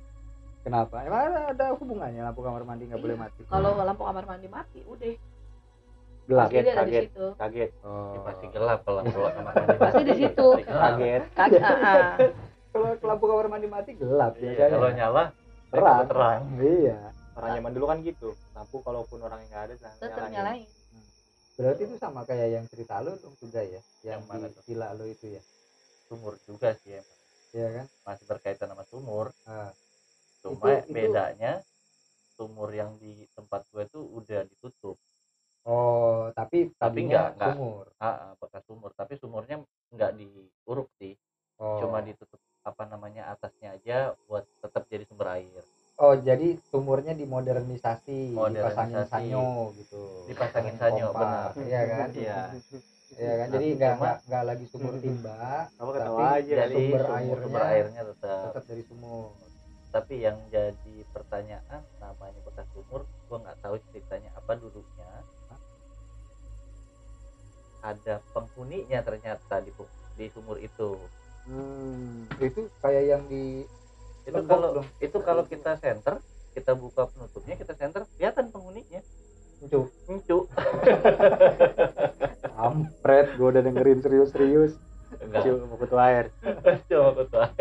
Kenapa? 0.61 0.97
Emang 1.07 1.21
ada, 1.23 1.41
ada 1.55 1.67
hubungannya 1.79 2.21
lampu 2.21 2.41
kamar 2.43 2.63
mandi 2.67 2.85
nggak 2.85 2.99
boleh 2.99 3.15
Iya. 3.15 3.23
mati? 3.23 3.41
kalau 3.47 3.71
lampu 3.79 4.03
kamar 4.03 4.25
mandi 4.27 4.49
mati 4.51 4.81
udah 4.83 5.13
gelap. 6.27 6.49
Kaget, 6.51 6.65
kaget. 6.75 7.03
situ 7.07 7.27
kaget 7.39 7.71
Oh. 7.87 8.11
Ya, 8.11 8.19
pasti 8.27 8.47
gelap 8.51 8.79
kalau 8.83 9.01
keluar 9.07 9.31
kamar 9.31 9.53
mandi 9.55 9.77
Pasti 9.79 10.03
di 10.03 10.15
situ. 10.19 10.47
Kaget 10.67 11.23
ah, 11.39 11.79
ah. 11.79 12.15
Kalau 12.77 13.09
lampu 13.09 13.25
kamar 13.27 13.47
mandi 13.49 13.67
mati 13.67 13.91
gelap 13.93 14.33
Iya, 14.37 14.43
biasanya. 14.53 14.69
kalau 14.71 14.89
nyala 14.93 15.25
terang. 15.67 16.07
terang 16.07 16.41
Iya. 16.59 16.99
orang 17.35 17.51
zaman 17.55 17.73
dulu 17.73 17.87
kan 17.87 17.99
gitu 18.01 18.29
lampu 18.53 18.77
kalaupun 18.81 19.19
orang 19.21 19.39
yang 19.41 19.51
nggak 19.51 19.65
ada 19.67 19.75
tetap 19.97 20.29
nyalain. 20.29 20.33
nyalain 20.33 20.69
Berarti 21.57 21.83
itu 21.83 21.97
sama 21.97 22.21
kayak 22.23 22.49
yang 22.51 22.65
cerita 22.67 23.01
lu 23.01 23.17
dong 23.17 23.33
juga 23.35 23.61
ya, 23.61 23.81
yang, 24.03 24.21
Yang 24.21 24.23
mana 24.23 24.47
di 24.47 24.55
tuh? 24.55 24.77
lu 24.93 25.05
itu 25.07 25.27
ya. 25.31 25.43
sumur 26.07 26.37
juga 26.45 26.71
sih 26.77 26.95
emang. 26.95 27.15
Iya 27.51 27.69
kan? 27.73 27.87
masih 28.05 28.25
berkaitan 28.27 28.69
sama 28.69 28.85
sumur 28.85 29.27
Ah. 29.43 29.73
cuma 30.39 30.69
Itu- 30.71 30.85
itu- 30.85 30.93
bedanya 30.93 31.53
sumur 32.31 32.69
yang 32.71 32.95
di 32.97 33.25
tempat 33.33 33.65
gue 33.67 33.85
tuh 33.87 34.05
udah 34.05 34.45
ditutup 34.45 35.01
Oh, 35.65 36.31
tapi 36.31 36.71
Tapi 36.73 37.11
nggak- 37.11 37.35
nggak. 37.35 37.55
sumur. 37.59 37.91
ah, 37.99 38.07
ah, 38.07 38.33
bekas 38.37 38.63
sumur 38.63 38.95
tapi 38.95 39.17
sumurnya 39.17 39.59
nggak 39.91 40.13
diuruk 40.15 40.87
sih 40.95 41.19
Oh. 41.57 41.81
cuma 41.81 41.99
ditutup 41.99 42.39
apa 42.67 42.83
namanya 42.85 43.31
atasnya 43.31 43.79
aja 43.79 43.97
buat 44.27 44.43
tetap 44.59 44.91
jadi 44.91 45.07
sumber 45.07 45.39
air 45.39 45.63
Oh, 45.97 46.13
jadi 46.13 46.61
sumurnya 46.69 47.17
dimodernisasi, 47.17 48.37
dipasangin 48.37 49.01
Modernisasi. 49.01 49.09
sanyo 49.09 49.73
gitu. 49.81 50.29
Dipasangin 50.29 50.77
Pasangin 50.77 50.77
sanyo, 50.77 51.07
benar. 51.17 51.51
Iya 51.57 51.81
kan? 51.89 52.09
iya 52.13 52.41
Iya 53.17 53.33
kan? 53.41 53.47
Jadi 53.49 53.67
nggak 53.81 53.95
nggak 54.29 54.43
lagi 54.45 54.65
sumur 54.69 54.93
timba, 55.01 55.73
kamu 55.73 55.91
Tapi 55.97 56.21
aja 56.37 56.53
jadi 56.53 56.75
sumber 56.77 57.01
sumber, 57.01 57.17
airnya- 57.17 57.41
sumber 57.41 57.63
airnya 57.65 58.03
tetap 58.13 58.45
tetap 58.53 58.65
dari 58.69 58.83
sumur. 58.85 59.33
tapi 59.89 60.15
yang 60.21 60.37
jadi 60.53 60.95
pertanyaan 61.09 61.81
namanya 61.97 62.41
bekas 62.45 62.69
sumur 62.77 63.01
gua 63.25 63.39
nggak 63.41 63.59
tahu 63.65 63.75
ceritanya 63.89 64.29
apa 64.37 64.53
dulunya 64.53 65.11
ada 67.81 68.15
penghuninya 68.35 69.01
ternyata 69.01 69.63
di 69.63 69.73
di 70.13 70.27
sumur 70.29 70.59
itu 70.59 71.01
Hmm, 71.47 72.27
itu 72.43 72.67
kayak 72.83 73.05
yang 73.07 73.23
di 73.31 73.63
itu 74.27 74.41
kalau 74.43 74.83
dong. 74.83 74.87
itu 74.99 75.19
kalau 75.23 75.43
kita 75.47 75.79
center 75.79 76.19
kita 76.51 76.75
buka 76.75 77.07
penutupnya 77.15 77.55
kita 77.55 77.79
center 77.79 78.03
kelihatan 78.19 78.51
penghuninya 78.51 78.99
Encu. 79.63 79.89
encu 80.11 80.39
Ampret, 82.57 83.37
gue 83.37 83.49
udah 83.53 83.63
dengerin 83.63 84.01
serius-serius. 84.01 84.75
enggak 85.23 85.45
Cium 85.45 85.69
mau 85.69 85.77
kutu 85.79 85.97
air. 86.01 86.33
cuma 86.89 87.13
ketua 87.15 87.53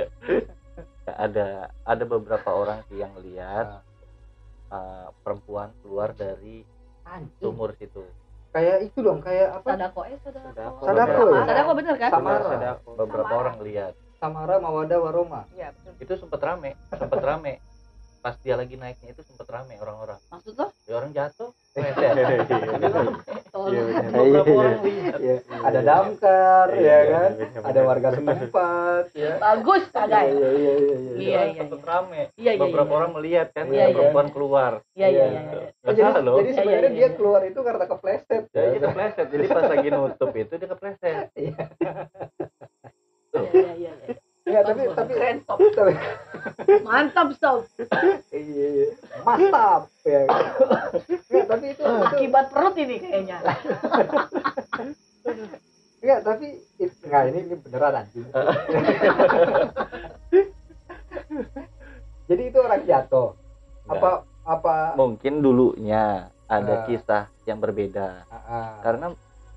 ada 1.06 1.70
ada 1.86 2.04
beberapa 2.10 2.50
orang 2.50 2.82
sih 2.90 2.98
yang 3.00 3.14
lihat 3.22 3.86
uh, 4.74 5.08
perempuan 5.22 5.70
keluar 5.86 6.12
dari 6.18 6.66
Anjing. 7.06 7.38
sumur 7.38 7.78
situ 7.78 8.02
Kayak 8.56 8.78
itu 8.88 9.04
dong, 9.04 9.20
kayak 9.20 9.52
apa? 9.52 9.68
sadako 9.68 10.00
eh 10.08 10.16
sadako 10.24 10.48
Sadako. 10.48 10.82
Sadako 10.88 11.22
ya? 11.28 11.44
sadako 11.44 11.72
bener 11.76 11.96
kan 12.00 12.10
Samara. 12.10 12.46
Sadako. 12.48 12.90
beberapa 12.96 13.28
Samara. 13.28 13.42
orang 13.44 13.56
lihat 13.68 13.94
Samara 14.16 14.56
Mawada 14.64 14.96
Waroma. 14.96 15.42
Iya, 15.52 15.76
betul. 15.76 15.92
itu 16.00 16.14
sempat 16.16 16.40
rame 16.40 16.72
sempat 16.90 17.20
rame 17.20 17.60
pas 18.26 18.34
dia 18.42 18.58
lagi 18.58 18.74
naiknya 18.74 19.14
itu 19.14 19.22
sempat 19.22 19.46
rame 19.46 19.78
orang-orang 19.78 20.18
maksud 20.34 20.58
lo 20.58 20.74
ya 20.84 20.98
orang 20.98 21.14
jatuh 21.14 21.54
Iya, 23.56 23.82
beberapa 24.10 24.52
orang 24.52 24.80
lihat 24.82 25.16
Iya, 25.18 25.36
ada 25.62 25.80
damkar, 25.82 26.68
Iya, 26.72 26.80
ya 26.80 26.84
iya, 26.84 27.00
kan? 27.06 27.30
iya, 27.36 27.60
Ada 27.62 27.80
warga 27.82 28.10
setempat, 28.16 29.04
ya. 29.12 29.32
bagus 29.38 29.84
kagak 29.92 30.22
ya 30.22 30.32
Iya, 30.32 30.50
iya, 30.50 30.50
iya, 30.56 30.74
iya. 30.74 30.96
Iya, 30.96 31.12
Iya, 31.16 31.42
iya, 31.46 31.62
sempat 31.62 31.78
iya. 31.78 31.88
rame 31.88 32.22
iya 32.36 32.52
iya 32.52 32.60
beberapa 32.60 32.90
iya. 32.90 32.98
orang 32.98 33.12
melihat 33.14 33.48
kan 33.52 33.66
Iya, 33.66 33.76
ada 33.76 33.86
iya. 33.86 33.94
perempuan 33.94 34.28
keluar 34.32 34.72
iya 34.92 35.08
iya 35.08 35.12
Iya. 35.12 35.26
iya 35.28 35.42
iya. 35.46 35.68
Oh, 35.78 35.92
jadi, 35.92 36.02
Nggak 36.06 36.24
loh 36.24 36.36
jadi 36.36 36.48
Iya, 36.48 36.56
sebenarnya 36.56 36.82
iya, 36.82 36.90
iya. 36.90 36.98
dia 36.98 37.10
keluar 37.14 37.42
itu 37.44 37.60
karena 37.60 37.86
kepleset. 37.86 38.44
ya 38.50 38.64
dia 38.66 38.82
kepleset 38.82 39.28
jadi 39.30 39.46
pas 39.48 39.64
lagi 39.68 39.88
nutup 39.92 40.32
itu 40.34 40.54
dia 40.56 40.68
kepleset 40.68 41.26
iya 41.36 41.54
iya 43.36 43.52
iya 43.54 43.74
iya. 43.76 43.94
Iya, 44.46 44.60
tapi 44.62 44.82
tapi 44.88 45.14
tapi- 45.42 45.98
mantap 46.82 47.34
sob 47.36 47.66
iya, 48.30 48.68
iya. 48.72 48.88
mantap 49.22 49.90
ya. 50.02 50.22
Tapi 51.46 51.66
itu 51.72 51.82
itu 51.82 51.84
akibat 51.84 52.46
perut 52.54 52.76
ini 52.78 52.96
kayaknya 52.98 53.38
enggak, 56.00 56.20
tapi 56.22 56.46
it- 56.78 57.00
enggak 57.02 57.24
ini 57.30 57.38
ini 57.44 57.56
beneran 57.58 57.94
anjing. 57.98 58.26
Jadi 62.26 62.42
itu 62.44 62.58
orang 62.58 62.82
jatuh. 62.86 63.30
Apa 63.86 64.10
apa 64.46 64.76
mungkin 64.94 65.42
dulunya 65.42 66.30
ada 66.46 66.74
Ah. 66.76 66.86
kisah 66.86 67.26
yang 67.46 67.58
berbeda 67.58 68.30
Ah, 68.30 68.38
ah. 68.38 68.70
karena 68.82 69.10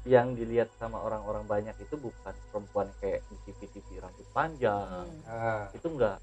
yang 0.08 0.32
dilihat 0.32 0.72
sama 0.72 0.96
orang-orang 0.98 1.44
banyak 1.44 1.76
itu 1.76 2.00
bukan 2.00 2.32
perempuan 2.48 2.88
kayak 2.96 3.20
di 3.28 3.36
TV-TV 3.44 4.00
rambut 4.00 4.24
panjang. 4.32 5.04
Ah, 5.24 5.68
itu 5.70 5.84
enggak 5.84 6.16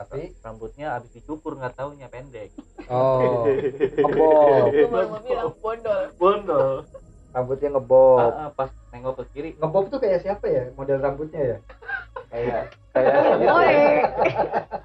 tapi 0.00 0.32
rambutnya 0.40 0.96
habis 0.96 1.12
dicukur 1.12 1.52
nggak 1.54 1.76
taunya 1.76 2.08
pendek. 2.08 2.48
Oh 2.88 3.46
ngebol. 3.46 4.72
Bilang 4.72 5.52
bondol. 5.54 6.02
bondol. 6.16 6.72
Rambutnya 7.30 7.68
ngebob 7.70 8.18
Ah, 8.18 8.32
ah, 8.34 8.50
pas 8.50 8.70
nengok 8.90 9.14
ke 9.14 9.24
kiri. 9.30 9.50
Ngebob 9.54 9.86
tuh 9.86 10.00
kayak 10.00 10.18
siapa 10.20 10.42
ya 10.44 10.72
model 10.74 10.98
rambutnya 10.98 11.38
ya? 11.38 11.56
Kayak 12.26 12.62
kayak 12.90 13.12
ya. 13.14 13.54
iya. 13.62 14.02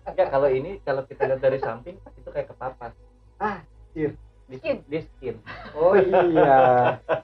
Enggak, 0.05 0.27
kalau 0.29 0.50
ini 0.50 0.77
kalau 0.84 1.01
kita 1.03 1.25
lihat 1.25 1.41
dari 1.41 1.57
samping 1.57 1.98
itu 2.13 2.29
kayak 2.29 2.51
kepapas 2.51 2.93
Ah, 3.36 3.65
skin. 3.89 4.13
di 4.45 4.55
Skin. 4.55 4.77
di 4.86 5.00
skin. 5.01 5.36
Oh 5.74 5.98
iya. 5.98 6.60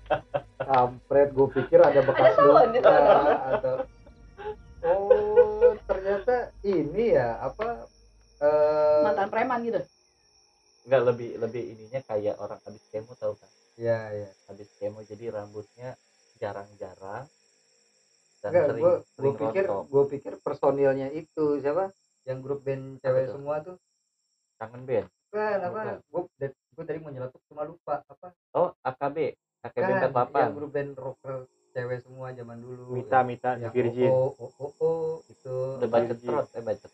Kampret 0.62 1.30
gue 1.32 1.48
pikir 1.52 1.78
ada 1.78 2.00
bekas 2.00 2.32
Ada 2.32 2.42
tawon, 2.42 2.70
ada 2.70 2.80
luka 2.80 3.36
atau 3.52 3.71
Virgin. 33.72 34.12
Oh, 34.12 34.32
oh, 34.38 34.52
oh, 34.60 34.72
oh, 34.80 35.10
itu 35.32 35.56
debat 35.82 36.06
ceprot, 36.06 36.48
eh 36.54 36.64
bacet. 36.64 36.92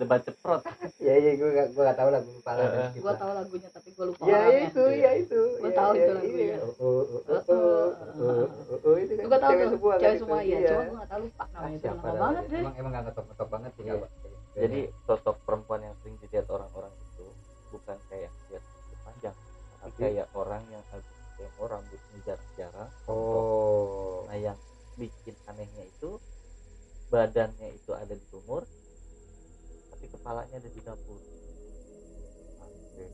debat 0.00 0.20
ceprot. 0.24 0.62
Ya 1.00 1.14
ya, 1.16 1.30
gue 1.36 1.50
gak 1.54 1.66
gue 1.76 1.82
gak 1.84 1.98
tahu 2.00 2.08
lagu 2.10 2.28
lupa 2.32 2.52
lah. 2.58 2.90
Gue 2.92 3.14
tahu 3.14 3.30
lagunya 3.36 3.68
tapi 3.70 3.88
gue 3.94 4.06
lupa. 4.10 4.22
Iya 4.26 4.40
itu, 4.66 4.84
ya 4.90 5.10
itu. 5.16 5.40
Gue 5.62 5.72
tahu 5.72 5.90
itu 5.94 6.12
lagunya. 6.12 6.56
Oh, 6.60 7.02
oh, 7.28 7.42
oh, 7.48 8.46
oh, 8.84 8.94
itu 8.98 9.12
kan. 9.14 9.24
Gue 9.28 9.38
tahu 9.38 9.52
semua. 9.70 9.94
Cewek 10.00 10.18
semua 10.18 10.38
ya. 10.42 10.58
cuma 10.60 10.82
gue 10.84 10.96
gak 10.98 11.10
tahu 11.10 11.20
lupa 11.24 11.44
namanya 11.54 11.76
itu 11.76 11.86
lama 11.86 12.10
banget 12.16 12.44
deh. 12.48 12.60
Emang 12.60 12.74
emang 12.80 12.90
gak 12.92 13.04
ngetop-ngetop 13.08 13.48
banget 13.48 13.70
sih 13.76 13.84
Jadi 14.50 14.80
sosok 15.06 15.36
perempuan 15.46 15.80
yang 15.86 15.94
sering 16.02 16.16
dilihat 16.18 16.46
orang-orang 16.50 16.90
itu 16.90 17.26
bukan 17.70 17.96
kayak 18.10 18.32
lihat 18.50 18.64
panjang, 19.06 19.36
kayak 19.94 20.26
orang 20.34 20.62
yang 20.74 20.82
agak 20.90 21.20
orang 21.56 21.80
rambutnya 21.80 22.18
jarang-jarang. 22.26 22.90
Oh. 23.08 24.28
Nah 24.28 24.36
yang 24.36 24.58
bikin 24.98 25.34
anehnya 25.46 25.84
itu 25.86 26.18
badannya 27.10 27.74
itu 27.74 27.90
ada 27.94 28.14
di 28.14 28.26
sumur 28.30 28.62
tapi 29.90 30.06
kepalanya 30.08 30.56
ada 30.56 30.70
di 30.70 30.80
dapur. 30.80 31.20
Oke. 32.64 33.04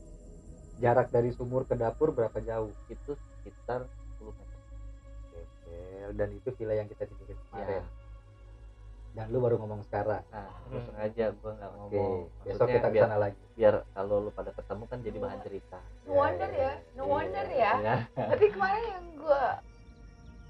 jarak 0.77 1.09
dari 1.09 1.33
sumur 1.33 1.65
ke 1.65 1.75
dapur 1.75 2.13
berapa 2.13 2.37
jauh? 2.39 2.71
Itu 2.87 3.17
sekitar 3.41 3.89
10 4.21 4.29
meter. 4.31 4.59
Oke, 5.35 5.77
dan 6.15 6.29
itu 6.31 6.49
villa 6.55 6.73
yang 6.77 6.87
kita 6.87 7.09
tinggalin 7.09 7.35
ya. 7.35 7.43
Kemarin 7.51 7.83
dan 9.17 9.33
lu 9.33 9.41
baru 9.41 9.57
ngomong 9.57 9.81
sekarang? 9.89 10.21
Nah 10.29 10.45
gue 10.69 10.77
sengaja 10.77 11.25
gue 11.33 11.51
nggak 11.57 11.71
oke 11.73 11.81
ngomong 11.81 12.13
besok 12.45 12.69
Maksudnya 12.69 12.75
kita 12.77 12.87
ke 12.87 12.93
biar, 12.93 13.03
sana 13.09 13.17
lagi. 13.17 13.41
biar 13.57 13.75
kalau 13.97 14.15
lu 14.21 14.29
pada 14.29 14.51
ketemu 14.53 14.83
kan 14.85 14.99
jadi 15.01 15.17
bahan 15.17 15.39
cerita. 15.41 15.79
No 16.05 16.11
wonder 16.13 16.49
ya, 16.53 16.73
no 16.93 17.03
wonder 17.09 17.47
ya. 17.49 17.73
ya 17.81 17.97
Tapi 18.13 18.45
kemarin 18.53 18.83
yang 18.85 19.05
gue 19.17 19.41
Ya, 19.41 19.66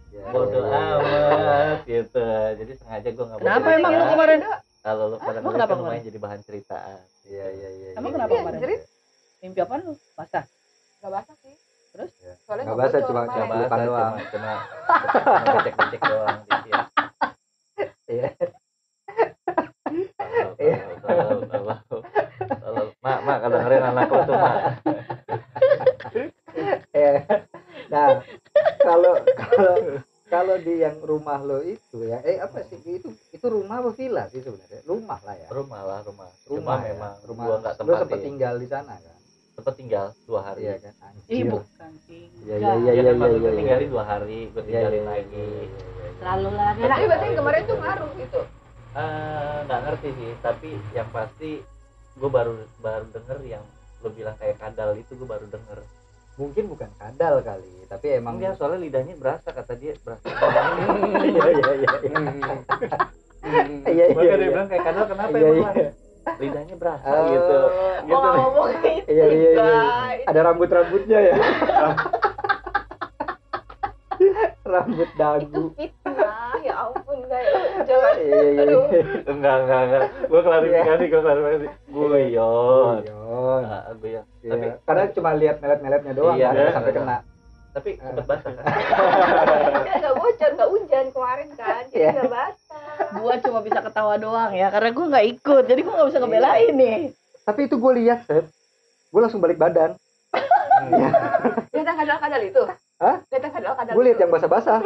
bodoh 0.10 0.64
ya, 0.64 0.72
ya. 0.72 0.80
amat 0.98 1.80
gitu 1.86 2.26
jadi 2.56 2.72
sengaja 2.74 3.10
gue 3.10 3.26
nggak 3.26 3.40
Kenapa 3.40 3.68
emang 3.72 3.92
lu 3.92 3.98
cerita. 3.98 4.14
kemarin? 4.14 4.40
kalau 4.80 5.04
lu 5.06 5.18
pada 5.18 5.38
Emang 5.38 5.54
kenapa 5.54 5.68
kan 5.68 5.78
lumayan 5.78 5.92
kemarin? 5.94 6.08
jadi 6.08 6.18
bahan 6.18 6.40
ceritaan 6.42 7.00
iya 7.26 7.46
iya 7.50 7.70
iya 7.72 7.90
Emang 7.94 8.06
iya. 8.06 8.16
kenapa 8.16 8.30
Iya, 8.30 8.40
kemarin? 8.42 8.60
jerit. 8.60 8.82
mimpi 9.38 9.60
apa 9.60 9.74
lu 9.78 9.94
basah 10.14 10.44
gak 10.98 11.12
basah 11.14 11.36
sih. 11.38 11.56
Terus? 11.90 12.12
Ya. 12.20 12.34
Soalnya 12.42 12.64
Nggak 12.64 12.74
nggak 12.74 12.88
basah, 12.88 13.02
cuma- 13.02 13.28
cuma 13.28 13.46
doang. 13.80 14.14
cuma 14.26 14.52
cuma 15.14 15.54
becek-becek 15.56 16.02
doang 16.04 16.38
gitu 16.44 16.68
ya 16.68 16.82
Iya. 18.08 18.28
Iya. 20.58 20.76
mak 22.98 23.20
mak 23.24 23.38
kalau 23.40 23.56
dengerin 23.56 23.84
anakku 23.86 24.16
tuh 24.24 24.36
mak 24.36 24.56
Eh, 26.92 27.22
nah 27.88 28.18
kalau 28.82 29.14
kalau 29.38 29.76
kalau 30.28 30.56
di 30.60 30.84
yang 30.84 30.98
rumah 31.00 31.40
lo 31.40 31.64
itu 31.64 32.04
ya 32.04 32.20
eh 32.22 32.38
apa 32.44 32.62
sih 32.68 32.78
itu 32.84 33.10
itu 33.32 33.46
rumah 33.48 33.80
apa 33.80 33.92
villa 33.96 34.28
sih 34.28 34.44
sebenarnya 34.44 34.84
rumah 34.84 35.20
lah 35.24 35.36
ya 35.40 35.48
rumah 35.50 35.82
lah 35.84 36.00
rumah 36.04 36.30
rumah 36.46 36.78
cuma 36.78 36.84
ya. 36.84 36.94
memang 36.94 37.14
rumah 37.24 37.46
gua 37.48 37.56
nggak 37.64 37.74
lo 37.74 37.80
sempet 37.80 38.00
tempatin 38.04 38.26
tinggal 38.28 38.54
di 38.60 38.68
sana 38.68 38.94
kan 39.00 39.18
sempet 39.56 39.74
tinggal 39.80 40.06
dua 40.28 40.40
hari 40.44 40.60
iya 40.68 40.76
kan 40.78 40.94
Anjir. 41.02 41.46
Bukan 41.50 41.92
Iya, 42.48 42.56
tinggal. 42.56 42.76
iya, 42.80 42.92
ya 42.92 42.92
iya, 42.94 43.04
kan 43.04 43.28
iya, 43.28 43.38
iya. 43.42 43.52
tinggalin 43.58 43.90
dua 43.90 44.04
hari 44.06 44.40
gue 44.48 44.62
Iya, 44.62 44.68
tinggalin 44.70 45.04
lagi. 45.04 45.48
Selalu 46.22 46.50
lah. 46.56 46.72
Tapi 46.78 47.04
berarti 47.10 47.26
yang 47.28 47.38
kemarin 47.42 47.62
tuh 47.68 47.78
ngaruh 47.84 48.12
gitu. 48.16 48.42
Eh, 48.98 49.58
nggak 49.68 49.82
ngerti 49.84 50.10
sih 50.18 50.32
tapi 50.42 50.70
yang 50.96 51.10
pasti 51.14 51.52
gue 52.18 52.30
baru 52.34 52.54
baru 52.82 53.06
denger 53.14 53.38
yang 53.46 53.66
lo 54.02 54.10
bilang 54.10 54.34
kayak 54.42 54.58
kadal 54.58 54.98
itu 54.98 55.14
gue 55.14 55.28
baru 55.30 55.46
denger 55.46 55.80
mungkin 56.38 56.70
bukan 56.70 56.90
kadal 56.96 57.42
kali 57.42 57.66
tapi 57.88 58.08
emang 58.14 58.38
dia 58.38 58.54
soalnya 58.54 58.80
lidahnya 58.80 59.16
berasa 59.16 59.50
kata 59.50 59.74
dia 59.74 59.94
berasa. 60.00 60.28
Iya 61.24 61.50
iya 61.50 61.72
iya 61.74 61.94
iya. 61.96 62.54
Iya 63.88 64.04
Makanya 64.12 64.36
dia 64.36 64.38
iya. 64.38 64.52
bilang 64.52 64.68
kayak 64.68 64.84
kadal 64.84 65.06
kenapa 65.08 65.34
Iya, 65.34 65.48
emang 65.48 65.56
iya. 65.56 65.88
Mas? 65.88 66.06
lidahnya 66.36 66.76
berasa 66.76 67.08
Oh, 67.08 67.24
gitu. 67.32 67.58
gitu 68.04 68.30
iya 69.08 69.26
iya 69.32 69.50
iya 69.56 69.72
ada 70.28 70.40
rambut 70.44 70.68
rambutnya 70.68 71.20
ya 71.24 71.36
rambut 74.68 75.08
Itu 75.08 75.16
dagu 75.16 75.64
fitnah, 75.74 76.26
ya 76.60 76.74
ampun 76.84 77.20
guys. 77.24 77.50
Jangan. 77.84 78.14
iya 78.18 78.40
iya 78.44 78.64
Aduh. 78.64 78.84
iya 78.88 79.04
enggak 79.26 79.56
enggak 79.60 79.82
enggak 79.84 80.02
gue 80.24 80.42
klarifikasi 80.42 81.04
gue 81.06 81.22
klarifikasi 81.22 81.68
guyon 81.88 83.00
Guyon. 83.04 83.62
Ah, 83.64 83.92
guyon 83.94 84.24
Iya, 84.40 84.52
Tapi 84.52 84.66
karena 84.84 85.04
cuma 85.12 85.30
lihat 85.34 85.56
melet-meletnya 85.58 86.14
doang 86.14 86.36
Iya, 86.36 86.48
kan, 86.48 86.56
iya. 86.58 86.72
sampai 86.72 86.94
kena. 86.94 87.18
tapi 87.70 87.90
cepet 87.94 88.26
basah 88.26 88.52
kan. 88.58 88.66
Nggak 89.94 90.14
bocor, 90.16 90.50
nggak 90.52 90.70
hujan 90.72 91.06
kemarin 91.08 91.50
kan, 91.54 91.84
jadi 91.88 92.00
Iya. 92.00 92.10
nggak 92.16 92.32
basah. 92.32 92.86
gua 93.14 93.34
cuma 93.38 93.60
bisa 93.62 93.80
ketawa 93.80 94.16
doang 94.16 94.52
ya 94.52 94.68
karena 94.68 94.90
gua 94.90 95.06
nggak 95.08 95.28
ikut 95.32 95.64
jadi 95.64 95.80
gua 95.80 95.94
nggak 95.96 96.10
bisa 96.10 96.20
ngebelain 96.20 96.74
nih 96.74 96.98
Tapi 97.44 97.60
itu 97.64 97.76
gue 97.76 97.94
lihat, 97.98 98.20
Sep. 98.24 98.44
Gue 99.08 99.22
langsung 99.22 99.40
balik 99.40 99.56
badan. 99.56 99.96
Lihat 101.70 101.86
yang 101.86 101.96
kadal-kadal 101.96 102.42
itu? 102.44 102.64
Hah? 102.98 103.16
Gue 103.94 104.04
lihat 104.04 104.16
itu? 104.16 104.24
yang 104.24 104.32
basah-basah. 104.32 104.82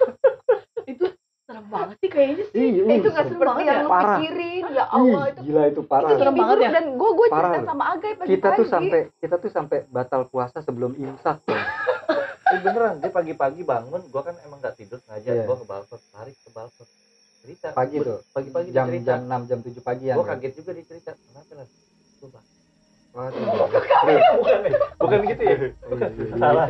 itu 0.90 1.04
serem 1.42 1.66
banget 1.66 1.96
sih 1.98 2.08
kayaknya 2.08 2.44
sih 2.46 2.56
Ih, 2.56 2.70
Eh, 2.82 2.96
itu 2.96 3.08
nggak 3.08 3.20
serem 3.20 3.30
seperti 3.30 3.50
banget 3.50 3.64
yang 3.66 3.76
ya. 3.76 3.82
lu 3.82 3.90
Parah. 3.90 4.08
pikirin, 4.16 4.64
ya 4.70 4.84
Allah 4.86 5.04
Ih, 5.22 5.30
itu 5.30 5.40
gila 5.42 5.62
itu 5.66 5.80
parah. 5.84 6.08
itu 6.08 6.16
Serem 6.16 6.32
mimpi 6.32 6.42
banget 6.42 6.58
ya? 6.58 6.70
dan 6.70 6.84
gue 6.90 7.10
gue 7.12 7.26
Parah 7.28 7.42
cerita 7.50 7.60
sama 7.66 7.84
Agai 7.90 8.12
pagi 8.14 8.28
Kita 8.30 8.48
tuh 8.50 8.66
sampai 8.66 9.00
kita 9.14 9.34
tuh 9.36 9.50
sampai 9.50 9.78
batal 9.86 10.22
puasa 10.24 10.58
sebelum 10.60 10.92
imsak. 10.94 11.36
tuh. 11.40 11.60
Eh, 12.50 12.58
beneran 12.58 12.98
dia 12.98 13.10
pagi-pagi 13.10 13.62
bangun 13.62 14.02
gua 14.10 14.22
kan 14.24 14.34
emang 14.42 14.58
nggak 14.58 14.74
tidur 14.74 14.98
sengaja 14.98 15.30
Iya. 15.30 15.44
gua 15.44 15.54
ke 15.54 15.66
balkon 15.66 16.00
lari 16.10 16.32
ke 16.34 16.50
balkon 16.50 16.86
cerita 17.40 17.66
Pagi 17.70 17.96
tuh. 18.00 18.18
pagi-pagi 18.28 18.68
Jam 18.70 18.86
cerita 18.88 19.06
jam 19.14 19.20
6 19.22 19.46
jam 19.46 19.58
7 19.60 19.78
pagian. 19.80 20.14
gua 20.14 20.24
kan? 20.24 20.34
kaget 20.34 20.52
juga 20.56 20.70
dia 20.72 20.84
cerita 20.84 21.10
kenapa 21.14 21.52
lah 21.54 21.66
Waduh. 22.20 22.42
bukan 24.38 24.58
bukan 25.02 25.20
gitu 25.26 25.42
ya 25.42 25.56
Iya, 25.58 25.66
iya, 25.66 26.22
iya. 26.30 26.38
Salah. 26.38 26.66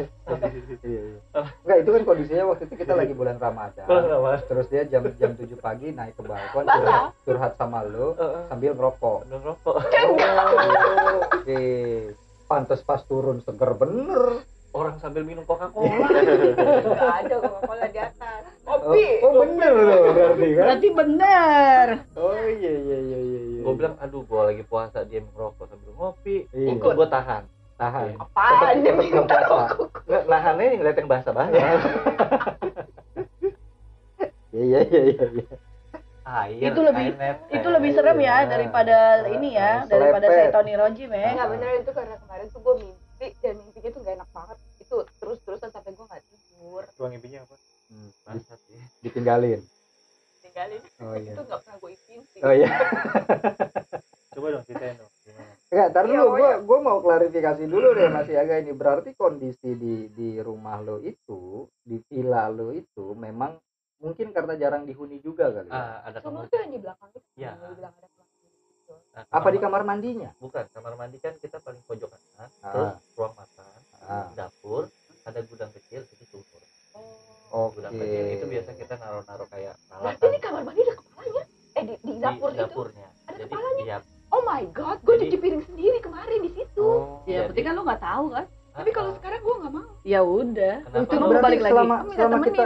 Enggak, 1.60 1.76
itu 1.84 1.90
kan 1.92 2.02
kondisinya 2.08 2.44
waktu 2.48 2.62
itu 2.64 2.74
kita 2.80 2.92
lagi 2.96 3.12
bulan 3.12 3.36
Ramadan. 3.36 3.86
Terus 4.48 4.66
dia 4.72 4.82
jam 4.88 5.04
jam 5.20 5.30
7 5.36 5.52
pagi 5.60 5.92
naik 5.92 6.16
ke 6.16 6.22
balkon 6.24 6.64
curhat, 6.64 7.12
curhat 7.28 7.52
sama 7.60 7.84
lu 7.84 8.16
sambil 8.48 8.72
ngerokok. 8.72 9.18
belum 9.28 9.42
rokok 9.44 9.76
Oke. 11.36 11.62
Pantes 12.48 12.80
pas 12.82 13.00
turun 13.04 13.44
seger 13.44 13.70
bener. 13.76 14.42
Orang 14.70 14.94
sambil 14.96 15.22
minum 15.22 15.42
coca 15.42 15.66
cola 15.66 15.90
nggak 16.86 17.14
ada 17.20 17.34
Coca-Cola 17.36 17.86
di 17.86 17.98
atas 17.98 18.42
Oh, 18.62 18.78
kopi 18.78 19.06
oh 19.20 19.32
bener 19.40 19.72
loh 19.74 19.98
berarti 20.08 20.46
kan? 20.48 20.62
berarti 20.62 20.88
bener 20.92 21.86
Oh 22.14 22.30
iya 22.38 22.72
iya 22.72 22.98
iya 23.00 23.18
iya. 23.20 23.40
iya. 23.48 23.60
gue 23.60 23.72
bilang 23.74 23.94
aduh 23.96 24.22
gue 24.22 24.40
lagi 24.44 24.62
puasa 24.62 25.02
dia 25.02 25.20
ngerokok 25.20 25.64
sambil 25.66 25.90
ngopi 25.92 26.36
Iya. 26.50 26.68
ikut 26.72 26.92
gue 26.92 27.08
tahan 27.08 27.42
tahan. 27.76 28.14
apaan 28.14 28.74
dia 28.78 28.86
Tetep 28.86 29.00
minum 29.00 29.24
nggak 29.24 29.42
puasa. 29.42 29.74
nggak 30.04 30.22
nahannya 30.28 30.64
yang 30.64 30.78
ngeliat 30.78 30.96
yang 30.96 31.08
basah 31.08 31.32
banget 31.32 31.52
Iya 34.50 34.62
iya 34.62 34.80
iya 34.82 35.00
iya. 35.04 35.26
iya. 35.32 35.56
air 36.22 36.62
Itu 36.64 36.80
lebih- 36.80 37.14
air 37.16 37.36
itu 37.50 37.68
lebih 37.68 37.90
serem 37.92 38.18
ya 38.20 38.36
Iya. 38.36 38.48
daripada 38.48 38.96
ini 39.28 39.48
ya 39.52 39.70
Selepet. 39.80 39.90
daripada 39.92 40.26
Saitoni 40.28 40.72
Rojim 40.76 41.10
ya 41.12 41.28
nggak 41.32 41.48
bener 41.48 41.70
itu 41.76 41.90
karena 41.90 42.14
kemarin 42.16 42.46
tuh 42.46 42.60
gue 42.60 42.74
mimpi 42.80 43.26
dan 43.36 43.56
mimpinya 43.80 43.96
tuh 43.96 44.02
gak 44.04 44.14
enak 44.14 44.30
banget 44.30 44.58
itu 44.76 44.96
terus-terusan 45.16 45.70
sampai 45.72 45.90
gue 45.90 46.04
nggak 46.04 46.22
tidur 46.22 46.82
Tuang 46.92 47.10
mimpinya 47.10 47.38
apa? 47.40 47.56
Hmm, 47.88 48.10
Basah 48.22 48.58
sih. 48.60 48.76
ditinggalin. 49.00 49.60
tinggalin 50.40 50.82
Oh 51.00 51.16
iya. 51.16 51.32
itu 51.32 51.40
nggak 51.42 51.58
pernah 51.58 51.76
gue 51.78 51.90
ipin 51.90 52.20
sih 52.26 52.40
Oh 52.40 52.52
iya. 52.52 52.68
Coba 54.30 54.46
dong 54.52 54.62
ceritain 54.62 54.94
dong. 54.94 55.10
Gimana? 55.20 55.52
Enggak, 55.66 55.88
tar 55.90 56.04
Iya, 56.04 56.10
dulu 56.12 56.22
oh 56.22 56.30
gua 56.32 56.50
gua 56.60 56.78
mau 56.80 56.98
klarifikasi 57.00 57.64
dulu 57.64 57.88
deh 57.92 58.08
masih 58.08 58.34
agak 58.36 58.56
ini. 58.60 58.72
Berarti 58.72 59.10
kondisi 59.12 59.74
di 59.74 59.94
di 60.08 60.38
rumah 60.38 60.78
lo 60.78 61.00
itu, 61.00 61.40
di 61.80 61.98
villa 62.04 62.46
lo 62.46 62.70
itu 62.70 63.10
memang 63.12 63.58
mungkin 63.98 64.30
karena 64.30 64.54
jarang 64.54 64.84
dihuni 64.84 65.18
juga 65.18 65.50
kali 65.50 65.66
ya. 65.66 65.74
ah 65.74 65.96
ada 66.04 66.18
kamar 66.20 66.46
tuh 66.46 66.56
yang 66.58 66.70
di 66.70 66.78
belakang 66.78 67.08
itu 67.10 67.20
Iya. 67.34 67.52
yang 67.52 67.74
bilang 67.74 67.92
ada 67.92 68.08
kamar 68.08 68.26
gitu. 68.38 68.94
nah, 69.10 69.24
Apa 69.28 69.48
di 69.50 69.58
ma- 69.58 69.62
kamar 69.62 69.82
mandinya? 69.84 70.30
bukan 70.38 70.64
kamar 70.70 70.94
mandi 70.94 71.18
kan 71.18 71.34
kita 71.36 71.58
paling 71.58 71.82
pojok 71.84 72.08
kanan 72.08 72.48
Ah. 72.60 72.70
terus 72.70 72.94
Ah. 74.10 74.26
dapur 74.34 74.90
ada 75.22 75.38
gudang 75.46 75.70
kecil 75.70 76.02
itu 76.02 76.24
sumur 76.26 76.62
oh 77.54 77.70
Oke. 77.70 77.78
gudang 77.78 77.94
kecil 77.94 78.24
itu 78.26 78.46
biasa 78.50 78.70
kita 78.74 78.94
naruh-naruh 78.98 79.46
kayak 79.46 79.74
berarti 79.78 80.18
peralatan 80.18 80.26
ini 80.26 80.38
kamar 80.42 80.62
mandi 80.66 80.80
ada 80.82 80.94
kepalanya? 80.98 81.42
Eh 81.70 81.82
di, 81.86 81.94
di 82.02 82.10
di 82.10 82.12
dapur 82.18 82.50
itu? 82.50 82.58
dapurnya. 82.58 83.08
Ada 83.30 83.36
jadi 83.38 83.46
kepalanya? 83.46 83.82
iya. 83.86 83.98
Oh 84.34 84.42
my 84.42 84.62
god 84.74 84.98
gue 85.06 85.14
Jadi- 85.14 85.22
cuci 85.30 85.36
piring 85.38 85.62
sendiri 85.62 85.98
kemarin 86.02 86.38
di 86.42 86.50
situ. 86.58 86.82
Oh. 86.82 87.22
ya 87.22 87.46
Jadi- 87.46 87.54
berarti 87.54 87.62
kan 87.62 87.72
lo 87.78 87.82
nggak 87.86 88.02
tahu 88.02 88.26
kan? 88.34 88.46
Tapi 88.70 88.90
kalau 88.94 89.10
ah, 89.10 89.14
sekarang 89.18 89.40
gue 89.42 89.54
nggak 89.62 89.72
mau. 89.74 89.90
Ya 90.02 90.20
udah. 90.22 90.74
Itu 90.86 91.14
berarti 91.14 91.42
balik 91.46 91.60
lagi. 91.62 91.72
selama 91.74 91.96
selama 92.10 92.36
kita 92.42 92.64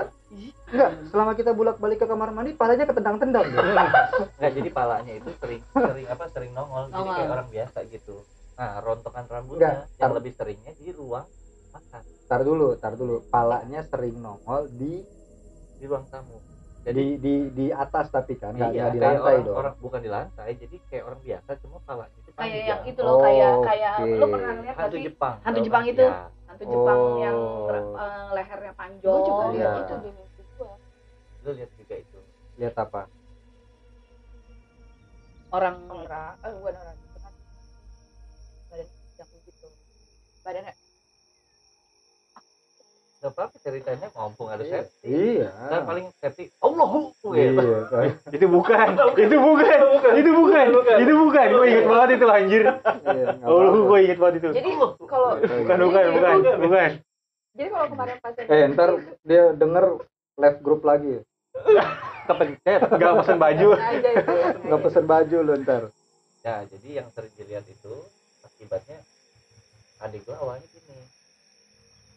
enggak, 0.72 0.90
selama 1.12 1.32
kita 1.36 1.50
bolak-balik 1.52 1.98
ke 2.00 2.06
kamar 2.08 2.28
mandi 2.32 2.50
palanya 2.56 2.84
ketendang-tendang. 2.88 3.46
Ya. 3.52 3.60
Nggak, 4.40 4.52
jadi 4.56 4.70
palanya 4.72 5.12
itu 5.12 5.30
sering 5.38 5.60
sering 5.72 6.06
apa 6.08 6.24
sering 6.32 6.50
nongol. 6.56 6.88
Jadi 6.88 6.96
Nongol. 6.96 7.14
kayak 7.20 7.30
orang 7.30 7.48
biasa 7.52 7.78
gitu 7.92 8.16
nah 8.54 8.78
rontokan 8.78 9.26
rambutnya 9.26 9.58
Nggak, 9.58 9.98
yang 9.98 10.10
tar- 10.10 10.16
lebih 10.18 10.32
seringnya 10.32 10.72
di 10.78 10.88
ruang 10.90 11.26
makan 11.70 12.02
Tar 12.24 12.40
dulu, 12.40 12.72
tar 12.80 12.96
dulu. 12.96 13.20
Palanya 13.28 13.84
sering 13.84 14.16
nongol 14.16 14.72
di 14.72 15.04
di 15.76 15.84
ruang 15.84 16.08
tamu 16.08 16.40
di 16.84 17.16
di 17.16 17.34
di 17.52 17.66
atas 17.72 18.12
tapi 18.12 18.36
kan 18.36 18.52
nggak 18.52 18.72
iya, 18.72 18.88
nggak 18.88 18.92
di 18.92 19.00
lantai 19.00 19.20
orang, 19.20 19.44
dong. 19.44 19.56
orang 19.56 19.74
bukan 19.80 20.00
di 20.04 20.10
lantai 20.12 20.50
jadi 20.56 20.76
kayak 20.92 21.04
orang 21.08 21.20
biasa 21.24 21.50
cuma 21.64 21.76
palanya 21.80 22.16
itu 22.20 22.30
kayak 22.30 22.36
panjang. 22.36 22.64
yang 22.68 22.80
itu 22.84 23.00
loh 23.00 23.16
kayak 23.18 23.48
Oh, 23.48 23.62
kayak 23.64 23.94
oke. 23.96 24.16
lo 24.20 24.26
pernah 24.28 24.52
ngeliat 24.52 24.76
hantu 24.76 24.96
sih 24.96 25.04
Jepang 25.08 25.34
Hantu 25.40 25.60
Jepang 25.64 25.84
itu? 25.84 26.04
Ya. 26.04 26.20
hantu 26.44 26.64
Jepang 26.68 26.98
Oh. 27.00 27.16
yang 27.20 27.36
eh, 27.72 28.26
lehernya 28.36 28.68
gue 28.68 28.76
panjang 28.76 29.16
juga 29.24 29.44
iya. 29.44 29.52
lihat 29.56 29.80
itu 29.80 29.94
di 29.96 30.10
mimpi 30.12 30.42
gue 30.44 30.72
lu 31.44 31.50
lihat 31.52 31.70
juga 31.76 31.94
itu 31.96 32.18
Lihat 32.54 32.74
apa? 32.78 33.00
orang 35.50 35.76
orang 35.88 36.32
eh 36.40 36.52
bukan 36.52 36.74
orang 36.76 36.96
badannya 40.44 40.74
Gak 43.18 43.32
apa-apa 43.32 43.56
ceritanya 43.56 44.12
mumpung 44.12 44.52
ada 44.52 44.60
Iya. 44.60 44.84
safety 44.84 45.08
Iya. 45.40 45.48
Ntar 45.48 45.80
paling 45.82 46.06
safety 46.14 46.44
Allahu 46.60 47.08
Iya. 47.32 47.56
Akbar. 47.56 48.04
Itu 48.28 48.46
bukan, 48.52 48.86
itu 49.16 49.36
bukan, 49.40 49.78
itu 50.12 50.30
bukan, 50.36 50.66
itu 51.00 51.12
bukan. 51.16 51.46
Gue 51.50 51.66
inget 51.66 51.86
banget 51.88 52.08
itu 52.12 52.26
anjir. 52.28 52.62
Iya, 52.68 53.26
Oh, 53.40 53.56
apa-apa. 53.56 53.80
gue 53.88 53.98
inget 54.04 54.18
banget 54.20 54.34
itu. 54.36 54.48
jadi 54.52 54.70
kalau 55.00 55.28
Bukan, 55.40 55.76
bukan, 55.80 56.04
bukan, 56.12 56.34
bukan. 56.60 56.90
jadi 57.56 57.68
kalau 57.72 57.86
kemarin 57.88 58.16
pas 58.20 58.32
Eh, 58.36 58.62
ntar 58.68 58.88
dia 59.22 59.44
denger 59.54 59.84
live 60.36 60.58
group 60.60 60.82
lagi. 60.84 61.24
Kepencet 62.24 62.80
Gak 62.92 63.12
pesen 63.16 63.38
baju. 63.38 63.68
itu 63.72 64.34
Nggak 64.64 64.80
pesen 64.82 65.04
baju 65.06 65.36
lu 65.40 65.54
ntar. 65.60 65.82
Ya 66.40 66.60
jadi 66.66 66.88
yang 67.00 67.08
sering 67.08 67.32
dilihat 67.34 67.64
itu 67.64 67.94
Akibatnya 68.44 69.00
Adik 70.04 70.20
gua 70.22 70.36
awalnya 70.38 70.68
gini 70.68 71.00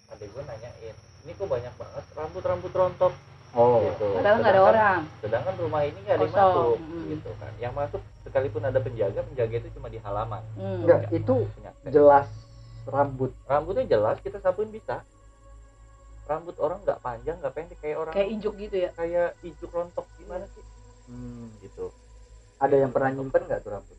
Adik 0.09 0.27
gua 0.29 0.43
nanyain 0.43 0.95
Ini 1.23 1.31
kok 1.33 1.47
banyak 1.47 1.73
banget 1.73 2.03
rambut-rambut 2.13 2.73
rontok 2.73 3.15
Oh. 3.55 3.79
gitu 3.81 4.11
padahal 4.13 4.37
nggak 4.37 4.53
ada 4.53 4.61
orang 4.61 5.01
Sedangkan 5.17 5.55
rumah 5.55 5.81
ini 5.81 5.97
nggak 5.97 6.15
ada 6.15 6.25
yang 6.25 6.35
masuk 6.35 6.75
Hmm. 6.77 7.03
gitu 7.07 7.29
kan 7.33 7.51
Yang 7.57 7.73
masuk 7.73 8.01
sekalipun 8.21 8.61
ada 8.61 8.75
penjaga 8.77 9.19
Penjaga 9.23 9.55
itu 9.57 9.69
cuma 9.71 9.87
di 9.87 9.97
halaman 9.97 10.43
Hmm. 10.53 10.83
Enggak, 10.83 11.07
itu 11.09 11.35
Punya 11.49 11.71
akses. 11.73 11.89
jelas 11.89 12.27
rambut. 12.85 13.31
Rambutnya 13.43 13.83
jelas 13.85 14.19
kita 14.19 14.37
sapuin 14.37 14.67
bisa 14.69 14.99
Rambut 16.25 16.59
orang 16.59 16.83
nggak 16.83 16.99
panjang 16.99 17.39
nggak 17.39 17.53
pendek 17.53 17.79
Kayak 17.79 17.97
orang 17.97 18.13
kayak 18.13 18.29
injuk 18.29 18.53
gitu 18.57 18.75
ya 18.77 18.89
kayak 18.93 19.29
ijuk 19.41 19.71
rontok 19.71 20.05
gimana 20.17 20.43
sih 20.51 20.65
Hmm. 21.07 21.47
gitu 21.57 21.87
Ada 22.59 22.75
yang 22.77 22.91
pernah 22.91 23.09
nyimpen 23.11 23.41
nggak 23.43 23.63
tuh 23.63 23.71
rambut? 23.71 23.96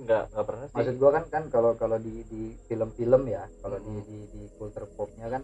Nggak 0.00 0.22
nggak 0.30 0.46
pernah 0.46 0.64
sih 0.64 0.74
Maksud 0.74 0.96
gua 0.96 1.10
kan 1.12 1.24
kan 1.28 1.44
kalau 1.46 1.72
kalau 1.74 1.96
di 1.96 2.24
di 2.24 2.42
film-film 2.64 3.22
ya, 3.26 3.44
kalau 3.60 3.76
di 3.78 3.90
Hmm. 3.90 4.02
di 4.02 4.18
di 4.26 4.42
culture 4.54 4.88
popnya 4.90 5.28
kan 5.28 5.42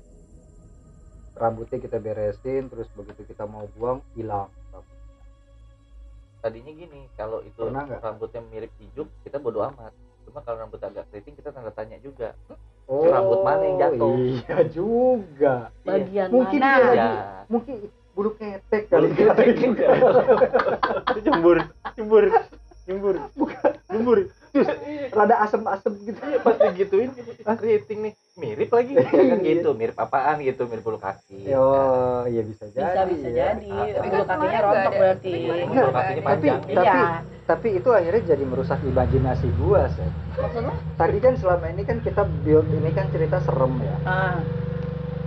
rambutnya 1.34 1.76
kita 1.78 1.98
beresin 1.98 2.66
terus 2.66 2.88
begitu 2.90 3.20
kita 3.26 3.44
mau 3.44 3.68
buang 3.70 4.00
hilang 4.12 4.48
rambutnya. 4.66 5.04
tadinya 6.38 6.72
gini 6.72 7.00
kalau 7.12 7.38
itu 7.42 7.60
Pernah 7.60 8.00
rambutnya 8.00 8.40
mirip 8.42 8.72
ijuk 8.80 9.08
kita 9.20 9.36
bodo 9.36 9.60
amat 9.62 9.92
cuma 10.24 10.40
kalau 10.40 10.58
rambut 10.58 10.80
agak 10.80 11.04
keriting 11.06 11.34
kita 11.34 11.50
tanda 11.50 11.68
tanya 11.70 11.98
juga 11.98 12.32
Oh, 12.86 13.02
rambut 13.04 13.42
mana 13.42 13.66
yang 13.66 13.78
jatuh? 13.82 14.14
Iya 14.14 14.56
juga. 14.70 15.54
bagian 15.82 16.30
Mungkin 16.30 16.60
mana 16.62 16.70
dia 16.70 16.86
lagi- 16.86 16.94
ya 17.18 17.18
Mungkin 17.46 17.74
bulu 18.14 18.30
ketek 18.32 18.82
kali 18.86 18.96
Bulu 19.02 19.08
ketek 19.12 19.48
juga. 19.58 19.86
Itu 21.10 21.20
jembur, 21.20 21.56
jembur, 21.92 22.24
jembur, 22.86 23.14
jembur. 23.90 24.18
rada 25.16 25.36
asem-asem 25.40 25.92
gitu. 26.02 26.18
Iya, 26.20 26.38
pas 26.40 26.56
digituin 26.56 27.10
keriting 27.46 27.98
nih 28.02 28.12
mirip 28.36 28.68
lagi 28.68 28.92
ya 29.00 29.04
kan 29.06 29.38
gitu 29.40 29.68
mirip 29.72 29.96
apaan 29.96 30.36
gitu 30.40 30.68
mirip 30.68 30.84
bulu 30.84 30.98
kaki 30.98 31.56
Oh, 31.56 32.28
iya 32.28 32.42
bisa 32.42 32.68
jadi. 32.68 32.84
bisa 32.84 33.02
bisa 33.08 33.28
ya. 33.28 33.56
jadi 33.56 33.70
Ah, 33.72 33.86
tapi 33.86 33.96
tapi 33.96 34.08
bulu 34.10 34.24
kakinya 34.26 34.60
rontok 34.60 34.92
berarti 34.92 35.30
Tapi 35.30 35.72
bulu 35.72 35.90
kakinya 35.90 36.20
Tapi 36.20 36.26
panjang 36.26 36.60
tapi 36.66 37.00
iya 37.00 37.08
tapi 37.46 37.68
itu 37.78 37.88
akhirnya 37.88 38.22
jadi 38.26 38.42
merusak 38.42 38.82
imajinasi 38.82 39.46
gua, 39.54 39.86
Seth. 39.88 40.10
maksudnya 40.34 40.74
Tadi 40.96 41.18
kan 41.20 41.34
selama 41.38 41.66
ini 41.70 41.82
kan 41.86 41.98
kita 42.02 42.22
build 42.42 42.66
ini 42.68 42.90
kan 42.90 43.06
cerita 43.08 43.38
serem 43.38 43.78
ya. 43.78 43.96
ah 44.02 44.36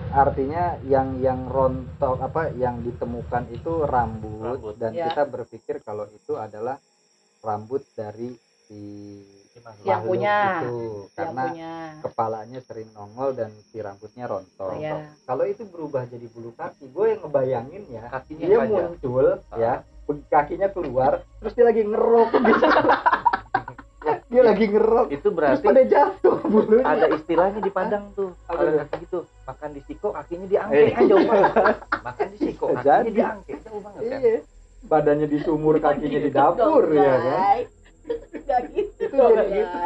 Artinya 0.10 0.64
yang 0.84 1.22
yang 1.22 1.46
rontok 1.46 2.18
apa 2.20 2.50
yang 2.52 2.82
ditemukan 2.82 3.46
itu 3.50 3.86
rambut, 3.86 4.58
Rambut. 4.58 4.76
dan 4.76 4.92
Ya. 4.92 5.06
kita 5.08 5.24
berpikir 5.24 5.80
kalau 5.80 6.10
itu 6.10 6.34
adalah 6.34 6.82
rambut 7.40 7.86
dari 7.94 8.34
si. 8.70 8.82
Yang 9.84 10.02
punya. 10.08 10.38
itu 10.56 10.72
yang 10.72 11.12
karena 11.12 11.44
punya 11.44 11.72
kepalanya 12.00 12.60
sering 12.64 12.90
nongol 12.90 13.34
dan 13.34 13.52
si 13.66 13.78
rambutnya 13.78 14.24
rontok. 14.24 14.72
Iya. 14.74 15.12
Kalau 15.26 15.44
itu 15.44 15.68
berubah 15.68 16.08
jadi 16.08 16.26
bulu 16.26 16.56
kaki, 16.56 16.88
gue 16.88 17.06
yang 17.08 17.20
ngebayangin 17.20 17.84
ya, 17.92 18.08
kakinya 18.08 18.46
dia 18.46 18.58
panjang 18.58 18.88
muncul 18.88 19.26
Ah. 19.52 19.58
ya, 19.58 19.74
kakinya 20.28 20.68
keluar, 20.70 21.12
terus 21.38 21.54
dia 21.54 21.66
lagi 21.66 21.82
ngerok 21.84 22.30
gitu. 22.32 22.66
dia 24.32 24.42
lagi 24.44 24.66
ngerok, 24.66 25.08
itu 25.10 25.22
terus 25.22 25.36
berarti 25.36 25.66
pada 25.66 25.82
jatuh 25.84 26.38
bulunya. 26.42 26.86
ada 26.86 27.06
istilahnya 27.12 27.60
di 27.60 27.72
Padang 27.74 28.06
tuh 28.16 28.30
tuh? 28.48 28.56
kaki 28.80 28.96
gitu 29.02 29.20
makan 29.44 29.70
di 29.74 29.82
siko 29.84 30.08
kakinya 30.14 30.46
diangke 30.46 30.78
Eh. 30.80 30.94
kan 30.94 31.04
jauh 31.04 31.26
banget 31.26 31.52
makan 32.00 32.28
di 32.30 32.38
siko 32.40 32.66
kakinya 32.72 33.02
Jadi. 33.02 33.12
diangke 33.12 33.54
jauh 33.60 33.82
banget 33.82 34.02
kan 34.02 34.20
Iya. 34.22 34.40
Badannya 34.80 35.28
di 35.28 35.40
sumur, 35.44 35.76
kakinya 35.78 36.20
di 36.24 36.32
dapur 36.32 36.88
ya 36.90 37.14
kan. 37.20 37.58
Gak 38.44 38.62
gitu 38.74 39.02
Itu 39.02 39.16
dong, 39.16 39.34
jadi 39.38 39.50
gitu. 39.54 39.78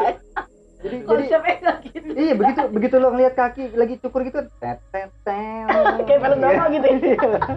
Jadi 0.83 0.95
jadi 0.99 1.05
Konsepnya 1.07 1.55
gak 1.61 1.77
gitu. 1.87 2.07
iya 2.13 2.33
begitu 2.35 2.61
begitu 2.69 2.95
lo 2.99 3.07
ngeliat 3.09 3.33
kaki 3.33 3.63
lagi 3.73 3.95
cukur 3.99 4.21
gitu 4.23 4.39
tet 4.59 4.79
tet 4.91 5.11
tet. 5.23 5.67
Kayak 6.07 6.19
film 6.21 6.37
drama 6.39 6.65
gitu 6.69 6.85
ya. 6.87 6.97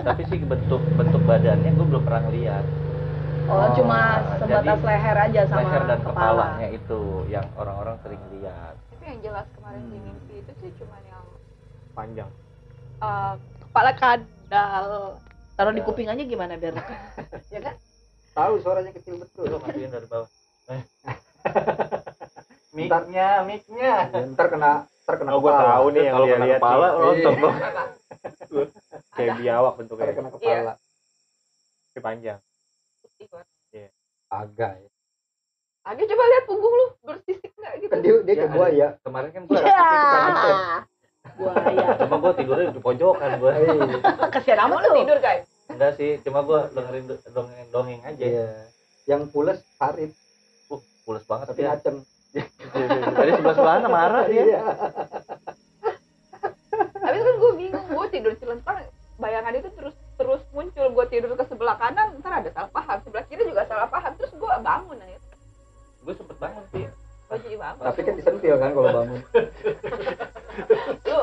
tapi 0.03 0.23
sih 0.27 0.39
bentuk 0.41 0.83
bentuk 0.95 1.23
badannya 1.23 1.71
gue 1.71 1.87
belum 1.87 2.03
pernah 2.03 2.31
lihat 2.31 2.65
Oh, 3.47 3.55
Oh, 3.55 3.69
cuma 3.79 4.27
sebatas 4.43 4.83
jadi 4.83 4.91
leher 4.91 5.17
aja 5.23 5.41
sama 5.47 5.63
leher 5.63 5.83
dan 5.87 6.01
kepala. 6.03 6.11
kepalanya 6.11 6.69
itu 6.75 7.01
yang 7.31 7.47
orang-orang 7.55 7.95
sering 8.03 8.19
lihat 8.35 8.75
Tapi 8.91 9.05
yang 9.07 9.19
jelas 9.23 9.47
kemarin 9.55 9.83
di 9.87 9.97
Hmm. 9.97 10.07
mimpi 10.11 10.35
itu 10.43 10.53
sih 10.59 10.71
cuman 10.83 11.03
yang 11.07 11.25
panjang 11.95 12.31
eh, 12.99 13.35
kepala 13.63 13.91
kadal. 13.95 14.89
Taruh 15.55 15.73
di 15.73 15.81
kuping 15.81 16.11
aja 16.11 16.21
gimana 16.21 16.59
biar 16.59 16.75
ya 17.55 17.61
kan? 17.63 17.75
Tahu 18.35 18.55
suaranya 18.61 18.91
kecil 18.93 19.17
betul. 19.17 19.47
lo 19.47 19.63
masukin 19.63 19.89
dari 19.89 20.05
bawah 20.05 20.29
Eh. 20.67 20.83
Miknya 22.73 23.29
miknya 23.43 23.93
Ya, 24.07 24.21
ntar 24.27 24.47
kena 24.49 24.71
ntar 25.03 25.15
kena 25.17 25.31
oh 25.33 25.39
gua 25.39 25.53
kepala. 25.55 25.71
tahu 25.73 25.87
nih 25.89 26.03
yang 26.03 26.13
kalau 26.13 26.27
dia 26.27 26.35
kena 26.35 26.45
lihat 26.45 26.61
kepala 26.61 26.87
nih. 26.87 26.99
rontok 26.99 27.35
Iya. 27.37 28.65
kayak 29.15 29.33
biawak 29.39 29.71
Ntar 29.71 29.79
bentuknya 29.79 30.13
kena 30.13 30.31
kepala. 30.31 30.73
tapi 31.87 32.01
panjang 32.03 32.39
banget. 33.25 33.91
Agak 34.29 34.73
ya. 34.77 34.91
Agi 35.87 36.03
coba 36.05 36.25
lihat 36.27 36.45
punggung 36.45 36.75
lu 36.75 36.87
bersisik 37.01 37.53
nggak 37.55 37.73
gitu? 37.79 37.89
Kan 37.89 37.99
dia 38.03 38.13
dia 38.21 38.35
Ya, 38.35 38.43
ke 38.43 38.47
buaya. 38.51 38.89
kemarin 39.01 39.31
kan 39.31 39.43
gue 39.47 39.57
Ya. 39.57 39.87
Buaya. 41.33 41.87
cuma 41.97 42.17
gue 42.19 42.33
tidurnya 42.35 42.67
di 42.69 42.81
pojokan 42.81 43.31
gue 43.39 43.51
Iya. 43.55 43.99
Kasihan 44.29 44.59
Kamu 44.61 44.69
amat 44.69 44.79
lu 44.79 44.85
tuh. 44.85 44.97
tidur 44.99 45.19
guys? 45.19 45.47
enggak 45.67 45.93
sih 45.95 46.11
cuma 46.21 46.39
gue 46.41 46.61
dengerin 46.73 47.05
dongeng 47.29 47.67
dongeng 47.71 48.01
aja 48.03 48.21
Iya. 48.21 48.49
Yang 49.07 49.23
pules 49.31 49.59
Farid, 49.77 50.11
pules 51.07 51.23
banget 51.23 51.47
tapi 51.55 51.63
dia. 51.63 51.71
ngaceng. 51.71 51.97
tadi 53.17 53.31
sebelah 53.39 53.55
sebelah 53.55 53.77
marah 53.87 54.25
dia. 54.27 54.43
Iya. 54.43 54.61
Tapi 56.77 57.19
kan 57.23 57.35
gue 57.39 57.53
bingung, 57.55 57.87
gue 57.87 58.07
tidur 58.11 58.33
cilentang 58.43 58.77
bayangan 59.17 59.55
itu 59.55 59.71
terus 59.79 59.95
terus 60.19 60.43
muncul. 60.51 60.87
Gue 60.91 61.07
tidur 61.07 61.31
ke 61.39 61.45
sebelah 61.47 61.79
kanan 61.79 62.19
ntar 62.19 62.43
ada 62.43 62.51
salah 62.51 62.71
paham. 62.75 62.99
Sebelah 63.07 63.25
kiri 63.31 63.47
juga 63.47 63.63
salah 63.71 63.87
paham. 63.87 64.13
Terus 64.19 64.35
gue 64.35 64.51
bangun 64.61 64.99
aja 64.99 65.17
gue 66.07 66.15
sempet 66.15 66.37
bangun 66.39 66.65
sih. 66.71 66.87
Gue 67.27 67.39
jadi 67.43 67.57
bangun. 67.59 67.83
Tapi 67.83 68.01
kan 68.03 68.15
disentil 68.15 68.55
kan 68.63 68.71
kalau 68.75 68.91
bangun. 68.95 69.21
lu. 71.11 71.21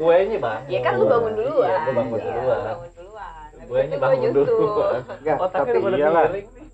Gue 0.00 0.16
nya 0.28 0.38
bangun. 0.40 0.68
Ya 0.72 0.80
kan 0.80 0.92
lu 0.96 1.04
bangun 1.08 1.32
duluan. 1.36 1.68
iya, 1.68 1.78
gue 1.80 1.94
bangun 1.96 2.18
Iya, 2.20 2.24
duluan. 2.24 2.60
lu 2.60 2.64
bangun 2.64 2.90
duluan. 2.96 3.48
Habis 3.52 3.68
gue 3.68 3.80
nya 3.84 3.96
gua 3.96 4.04
bangun 4.08 4.30
duluan. 4.32 5.00
Enggak, 5.20 5.36
tapi 5.52 5.76
iyalah. 5.96 6.24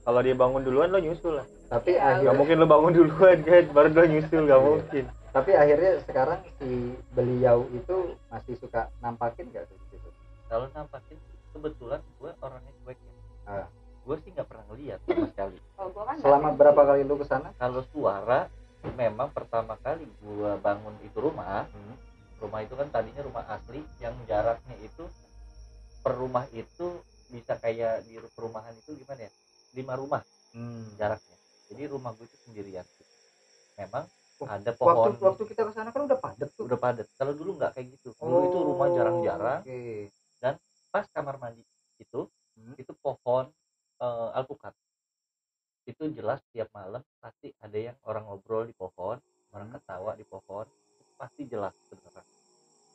kalau 0.06 0.20
dia 0.22 0.34
bangun 0.38 0.62
duluan 0.62 0.88
lo 0.94 0.98
nyusul 1.02 1.34
lah 1.38 1.46
tapi 1.70 1.90
Iya, 1.92 2.02
akhir 2.12 2.24
Gak 2.24 2.36
mungkin 2.36 2.56
lo 2.56 2.66
bangun 2.66 2.92
duluan 2.92 3.38
kan 3.40 3.64
baru 3.70 3.88
lo 3.88 4.02
nyusul 4.04 4.42
gak 4.44 4.60
mungkin 4.60 5.04
tapi 5.30 5.50
akhirnya 5.54 5.92
sekarang 6.02 6.38
si 6.58 6.70
beliau 7.08 7.62
itu 7.70 7.96
masih 8.26 8.58
suka 8.58 8.90
nampakin 8.98 9.46
gak 9.48 9.64
tuh 9.64 9.78
di 9.80 9.86
situ? 9.92 10.10
kalau 10.44 10.66
nampakin 10.68 11.14
kebetulan 11.50 12.02
gue 12.16 12.30
orangnya 12.36 12.72
cuek 12.82 12.98
ya 12.98 13.12
Ah. 13.46 13.66
gue 14.00 14.16
sih 14.18 14.30
nggak 14.30 14.44
pernah 14.44 14.64
ngeliat 14.66 14.98
sama 15.00 15.26
sekali 15.28 15.58
Oh, 15.78 15.88
gua 15.88 16.04
kan 16.04 16.16
Selama 16.18 16.48
berapa 16.52 16.76
sih. 16.76 16.88
kali 16.88 17.02
lu 17.04 17.14
ke 17.14 17.24
sana? 17.24 17.48
kalau 17.56 17.82
suara 17.86 18.50
memang 18.90 19.30
pertama 19.30 19.78
kali 19.78 20.04
gue 20.04 20.50
bangun 20.58 20.94
itu 21.00 21.16
rumah 21.16 21.64
Hmm. 21.66 21.94
rumah 22.38 22.60
itu 22.60 22.74
kan 22.74 22.88
tadinya 22.88 23.22
rumah 23.22 23.44
asli 23.46 23.78
yang 23.96 24.16
jaraknya 24.24 24.74
itu 24.80 25.04
per 26.00 26.14
rumah 26.14 26.48
itu 26.50 26.98
bisa 27.28 27.54
kayak 27.54 28.02
di 28.02 28.18
perumahan 28.28 28.74
itu 28.74 28.96
gimana 28.96 29.22
ya 29.22 29.32
lima 29.72 29.94
rumah 29.94 30.22
Hmm. 30.50 30.90
jaraknya 30.96 31.36
jadi 31.70 31.82
rumah 31.88 32.10
gue 32.18 32.26
itu 32.26 32.36
sendirian 32.46 32.86
memang 33.78 34.06
Oh, 34.40 34.48
ada 34.48 34.72
Waktu 34.72 34.80
pohon 34.80 35.12
waktu 35.20 35.42
kita 35.52 35.68
ke 35.68 35.72
sana 35.76 35.92
kan 35.92 36.08
udah 36.08 36.16
padat 36.16 36.48
tuh. 36.56 36.64
udah 36.64 36.80
padat 36.80 37.04
kalau 37.20 37.36
dulu 37.36 37.60
nggak 37.60 37.76
kayak 37.76 37.92
gitu 37.92 38.16
dulu 38.16 38.40
itu 38.48 38.56
rumah 38.56 38.88
jarang-jarang 38.88 39.60
Oke. 39.60 40.08
pas 40.90 41.04
kamar 41.12 41.36
mandi 41.36 41.60
itu 42.00 42.24
Hmm. 42.56 42.74
itu 42.76 42.92
pohon 42.98 43.46
eh, 44.00 44.28
alpukat 44.36 44.74
itu 45.88 46.02
jelas 46.12 46.40
tiap 46.52 46.68
malam 46.76 47.00
pasti 47.22 47.54
ada 47.62 47.78
yang 47.78 47.96
orang 48.04 48.26
ngobrol 48.26 48.64
di 48.68 48.74
pohon 48.76 49.16
orang 49.54 49.68
Hmm. 49.70 49.76
ketawa 49.80 50.12
di 50.18 50.24
pohon 50.24 50.66
itu 51.00 51.12
pasti 51.20 51.42
jelas 51.46 51.72
beneran 51.88 52.26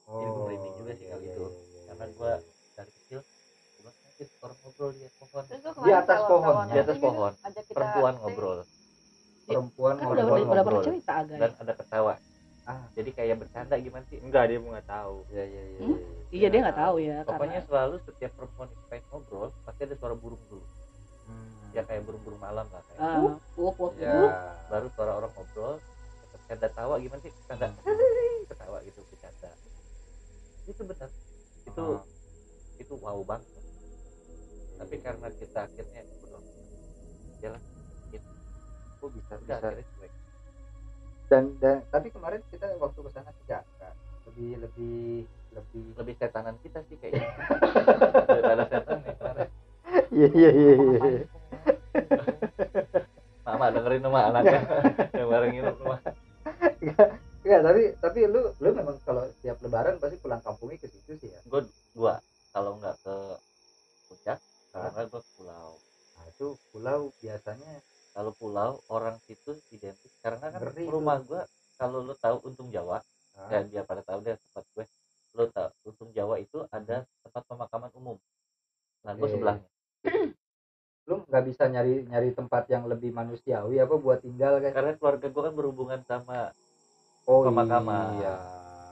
Jadi 0.05 0.29
gua 0.33 0.43
merinding 0.45 0.73
juga 0.81 0.91
sih 0.97 1.05
iya, 1.07 1.13
kali 1.17 1.25
iya, 1.25 1.33
itu. 1.33 1.45
iya, 1.45 1.61
iya, 1.61 1.81
karena 1.87 2.05
iya. 2.05 2.13
gua 2.17 2.31
dari 2.77 2.91
kecil 2.93 3.19
gua 3.81 3.91
sakit 4.15 4.31
orang 4.39 4.57
ngobrol 4.57 4.91
di 4.91 5.03
atas 5.03 5.19
pohon 5.19 5.43
Di 5.43 5.91
atas 5.91 6.17
pohon, 6.23 6.63
di 6.65 6.79
atas 6.79 6.97
pohon. 6.97 7.31
perempuan 7.67 8.13
ngobrol 8.15 8.59
perempuan 9.45 9.93
Kan 9.93 10.05
udah 10.05 10.15
ngobrol 10.15 10.23
udah 10.23 10.31
udah 10.31 10.39
pernah 10.39 10.63
ngobrol. 10.63 10.83
cerita 10.87 11.11
agak. 11.17 11.37
dan 11.37 11.51
ada 11.53 11.73
ketawa 11.75 12.15
Ah. 12.65 12.81
jadi 12.97 13.09
kayak 13.11 13.35
bercanda 13.37 13.75
gimana 13.77 14.01
sih 14.07 14.17
enggak 14.17 14.49
dia 14.49 14.57
nggak 14.57 14.87
tahu 14.89 15.21
Iya 15.29 15.43
iya 15.45 15.63
iya. 15.67 15.77
Hmm? 15.77 15.85
iya. 15.85 16.07
Iya 16.33 16.47
dia 16.49 16.59
nggak 16.65 16.79
tahu 16.79 16.95
ya 16.97 17.17
pokoknya 17.21 17.37
karena 17.53 17.69
selalu 17.69 17.95
setiap 18.01 18.31
perempuan 18.33 18.67
itu 18.67 18.83
pengen 18.87 19.05
ngobrol 19.05 19.49
pasti 19.61 19.81
ada 19.83 19.95
suara 19.95 20.15
burung 20.15 20.41
dulu 20.47 20.65
Hmm. 21.25 21.73
ya 21.73 21.81
kayak 21.81 22.05
burung-burung 22.05 22.37
malam 22.39 22.65
lah 22.65 22.81
kayak 22.87 23.01
ah, 23.01 23.17
wuk 23.57 23.75
wuk 23.75 23.91
Ya. 23.97 24.13
baru 24.67 24.87
suara 24.93 25.11
orang 25.15 25.29
ngobrol 25.31 25.77
bercanda 26.31 26.67
tawa 26.71 26.95
gimana 26.95 27.17
sih 27.19 27.33
bercanda 27.35 27.67
ketawa 28.49 28.77
gitu 28.81 28.99
bercanda 29.03 29.49
itu 30.63 30.81
benar 30.81 31.09
itu 31.65 31.83
Ah. 31.83 32.01
itu 32.77 32.93
wow 32.95 33.19
banget 33.21 33.54
tapi 34.75 34.95
karena 34.99 35.27
kita 35.39 35.59
akhirnya 35.67 36.01
udah 36.25 36.41
jalan 37.41 37.61
Kok 38.95 39.09
bisa 39.11 39.33
udah 39.37 39.57
bisa? 39.59 39.69
akhirnya 39.69 40.09
dan, 41.25 41.43
dan 41.57 41.77
tapi 41.89 42.07
kemarin 42.13 42.41
kita 42.53 42.69
waktu 42.77 42.99
ke 43.01 43.09
sana 43.09 43.31
enggak 43.33 43.63
lebih 44.29 44.49
lebih 44.61 45.25
lebih 45.55 45.85
lebih 45.97 46.13
setanan 46.19 46.55
kita 46.61 46.79
sih 46.85 46.97
kayaknya 47.01 47.29
daripada 48.29 48.63
setan 48.67 48.99
ya 49.01 49.13
kemarin. 49.15 49.49
Iya 50.11 50.29
iya 50.33 50.49
iya 50.51 50.73
iya 50.75 51.23
mama 53.45 53.69
dengerin 53.71 54.01
sama 54.03 54.21
anaknya 54.33 54.61
yang 55.17 55.27
bareng 55.29 55.51
nginep 55.53 55.75
rumah. 55.79 55.99
Enggak, 57.45 57.61
tapi 57.61 57.81
tapi 58.01 58.19
lu 58.25 58.41
lu 58.57 58.69
memang 58.73 58.97
kalau 59.05 59.23
setiap 59.37 59.57
lebaran 59.61 60.01
pasti 60.01 60.17
pulang 60.17 60.41
kampungnya 60.41 60.81
ke 60.81 60.89
situ 60.89 61.13
sih 61.21 61.29
ya? 61.29 61.39
Gue 61.45 61.63
dua 61.93 62.17
kalau 62.51 62.77
nggak 62.81 62.95
ke 63.05 63.15
puncak 64.09 64.39
kalau 64.75 64.87
Hah? 64.87 64.91
nggak 64.95 65.05
gue 65.11 65.21
ke 65.23 65.31
pulau 65.39 65.69
nah 66.15 66.25
itu 66.31 66.47
pulau 66.71 67.01
biasanya 67.19 67.73
kalau 68.15 68.31
pulau 68.39 68.71
orang 68.87 69.19
situ 69.27 69.55
identik 69.75 70.11
karena 70.23 70.51
kan 70.51 70.59
Ngeri 70.63 70.87
rumah 70.87 71.19
gue 71.19 71.41
kalau 71.75 71.99
lu 71.99 72.15
tahu 72.15 72.39
untung 72.47 72.71
Jawa 72.71 73.03
ah, 73.35 73.49
dan 73.51 73.67
dia 73.67 73.83
pada 73.83 74.03
tahu 74.03 74.23
deh 74.23 74.39
tempat 74.39 74.63
gue 74.71 74.85
lu 75.35 75.43
tahu 75.51 75.69
untung 75.91 76.09
Jawa 76.15 76.39
itu 76.39 76.63
ada 76.71 77.03
tempat 77.23 77.43
pemakaman 77.43 77.91
umum 77.99 78.15
nah 79.03 79.11
gue 79.15 79.27
Oke. 79.27 79.35
sebelahnya 79.35 79.67
lu 81.05 81.21
nggak 81.27 81.43
bisa 81.45 81.69
nyari 81.69 82.07
nyari 82.07 82.33
tempat 82.33 82.65
yang 82.71 82.87
lebih 82.87 83.11
buat 84.05 84.21
tinggal 84.21 84.53
kan 84.59 84.71
karena 84.71 84.91
keluarga 84.93 85.25
gue 85.25 85.41
kan 85.41 85.53
berhubungan 85.53 85.99
sama 86.03 86.53
oh 87.25 87.41
pemakaman. 87.41 88.05
iya 88.15 88.35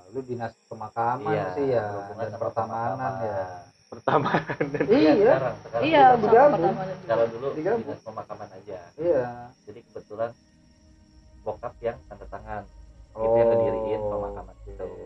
lu 0.10 0.22
dinas 0.22 0.54
pemakaman 0.66 1.30
Iya, 1.30 1.46
sih 1.54 1.66
ya 1.70 1.86
berhubungan 1.88 2.18
dan 2.20 2.32
sama 2.32 2.42
pertamanan 2.42 2.98
pemakaman. 2.98 3.22
ya 3.24 3.42
pertama 3.86 4.30
iya 4.92 5.14
sekarang, 5.14 5.56
sekarang 5.60 5.84
Iya, 5.84 6.04
udah. 6.04 6.18
Di 6.18 6.26
sama 6.26 6.34
gabung. 6.34 6.54
pertama 6.66 6.82
dan 6.84 7.00
kalau 7.06 7.26
dulu 7.30 7.48
Di 7.48 7.62
gabung. 7.62 7.82
dinas 7.86 8.02
pemakaman 8.02 8.50
aja. 8.52 8.80
Iya. 8.98 9.24
Jadi 9.64 9.80
kebetulan 9.84 10.32
bokap 11.40 11.74
yang 11.80 11.98
tanda 12.04 12.26
tangan. 12.26 12.64
Itu 13.14 13.30
yang 13.32 13.48
ngediriin 13.48 14.02
pemakaman 14.04 14.56
itu. 14.66 14.82
Oke. 14.82 15.06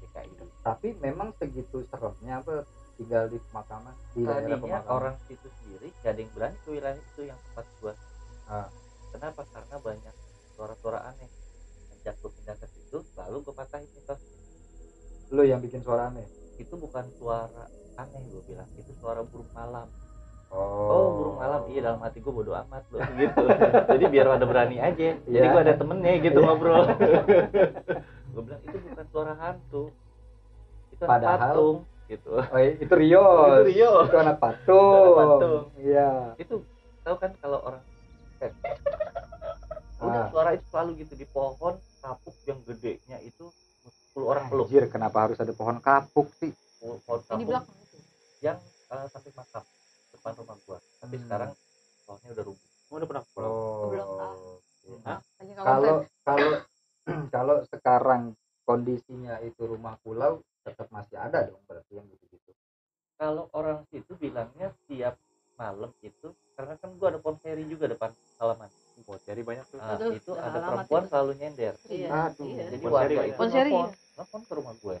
DKI 0.00 0.32
tapi 0.58 0.88
memang 0.98 1.28
segitu 1.34 1.84
seremnya 1.84 2.40
apa 2.40 2.64
tinggal 2.94 3.24
di 3.26 3.38
pemakaman 3.42 3.94
di 4.10 4.20
daerah 4.22 4.58
pemakaman? 4.58 4.88
orang 4.90 5.14
situ 5.24 5.48
sendiri 5.54 5.88
gak 5.98 6.12
ada 6.12 6.20
yang 6.20 6.32
berani 6.32 6.56
ke 6.58 6.68
wilayah 6.70 6.98
itu 6.98 7.20
yang 7.24 7.38
tempat 7.40 7.66
gua 7.78 7.92
Kenapa? 9.08 9.44
Karena 9.46 9.76
banyak 9.76 10.14
suara-suara 10.52 10.98
aneh. 11.04 11.28
Sejak 11.90 12.16
gua 12.18 12.30
pindah 12.30 12.56
ke 12.56 12.66
situ 12.68 12.98
lalu 13.14 13.36
gua 13.42 13.54
patahin 13.56 13.86
itu. 13.86 14.14
Lu 15.28 15.42
yang 15.42 15.60
bikin 15.60 15.80
suara 15.80 16.08
aneh? 16.08 16.24
Itu 16.56 16.74
bukan 16.74 17.04
suara 17.14 17.68
aneh 17.94 18.20
gua 18.26 18.42
bilang. 18.44 18.68
Itu 18.74 18.92
suara 18.94 19.20
burung 19.22 19.48
malam. 19.52 19.88
Oh. 20.48 21.12
Burung 21.14 21.36
malam. 21.36 21.60
Iya 21.68 21.80
dalam 21.84 22.00
hati 22.00 22.18
gue 22.18 22.32
bodo 22.32 22.56
amat 22.56 22.80
loh 22.88 23.04
gitu. 23.20 23.44
Jadi 23.86 24.04
biar 24.08 24.26
pada 24.30 24.44
berani 24.44 24.76
aja. 24.78 25.12
Jadi 25.18 25.28
Iya. 25.28 25.52
gue 25.52 25.60
ada 25.60 25.74
temennya 25.76 26.12
gitu 26.18 26.38
Iya. 26.38 26.46
ngobrol. 26.46 26.84
Gue 28.32 28.42
bilang 28.44 28.62
itu 28.62 28.76
bukan 28.86 29.06
suara 29.08 29.34
hantu. 29.34 29.84
Itu 30.88 31.02
Padahal- 31.02 31.52
patung. 31.52 31.78
Gitu. 32.08 32.32
Oh, 32.32 32.56
itu 32.56 32.94
Rio. 32.94 33.26
Itu 33.28 33.64
Rio. 33.68 33.92
Itu 34.06 34.16
anak 34.16 34.36
patung. 34.42 35.68
Iya. 35.76 36.32
itu 36.38 36.64
tahu 37.02 37.16
kan 37.18 37.30
kalau 37.36 37.60
orang 37.62 37.84
udah 40.00 40.20
Ah. 40.20 40.28
suara 40.30 40.50
itu 40.54 40.64
selalu 40.68 40.90
gitu 41.02 41.14
di 41.14 41.26
pohon 41.26 41.74
kapuk 41.98 42.36
yang 42.44 42.62
gedenya 42.62 43.18
itu 43.20 43.50
10 44.14 44.24
orang 44.24 44.46
peluk 44.46 44.66
Anjir, 44.66 44.86
kenapa 44.86 45.26
harus 45.26 45.36
ada 45.36 45.50
pohon 45.50 45.78
kapuk 45.78 46.30
sih? 46.34 46.54
pohon 46.78 46.98
pohon 47.02 47.18
Di 47.18 47.26
kapuk 47.28 47.46
belakang 47.48 47.76
itu. 47.80 47.96
yang 48.38 48.58
eh, 48.88 49.06
samping 49.08 49.34
makam 49.34 49.64
depan 50.10 50.32
rumah 50.36 50.56
gua 50.62 50.78
tapi 50.98 51.14
Hmm. 51.14 51.24
sekarang 51.24 51.50
pohonnya 52.06 52.30
udah 52.32 52.44
rubuh 52.46 52.66
udah 52.88 53.06
pernah 53.06 53.24
pulang 53.28 53.50
Oh. 53.50 54.58
Belum 54.80 55.00
Kalau 55.58 55.96
kalau 56.24 56.52
kalau 57.34 57.56
sekarang 57.66 58.22
kondisinya 58.62 59.40
itu 59.40 59.62
rumah 59.62 59.98
pulau 59.98 60.40
tetap 60.62 60.88
masih 60.88 61.16
ada 61.16 61.44
dong 61.44 61.60
berarti 61.64 61.96
yang 61.96 62.06
gitu-gitu. 62.06 62.52
kalau 63.16 63.48
orang 63.52 63.82
situ 63.88 64.14
bilangnya 64.14 64.70
tiap 64.86 65.16
malam 65.58 65.90
itu 66.00 66.28
karena 66.54 66.74
kan 66.74 66.90
gua 66.94 67.08
ada 67.10 67.18
ponseri 67.18 67.62
juga 67.64 67.84
depan 67.86 68.10
halaman 68.38 68.70
oh, 69.04 69.18
jadi 69.20 69.40
banyak 69.40 69.66
tuh 69.66 69.78
Nah, 69.78 69.94
Aduh, 69.94 70.10
itu 70.12 70.30
ada 70.32 70.58
perempuan 70.60 71.02
itu. 71.02 71.10
selalu 71.10 71.32
nyender 71.36 71.74
Iya. 71.84 72.08
Aduh. 72.08 72.46
iya. 72.46 72.64
jadi 72.68 72.76
Ponseri 72.78 73.14
warga 73.14 73.22
itu 73.26 73.42
nelfon 74.14 74.42
ke 74.42 74.52
rumah 74.54 74.74
gue 74.76 74.96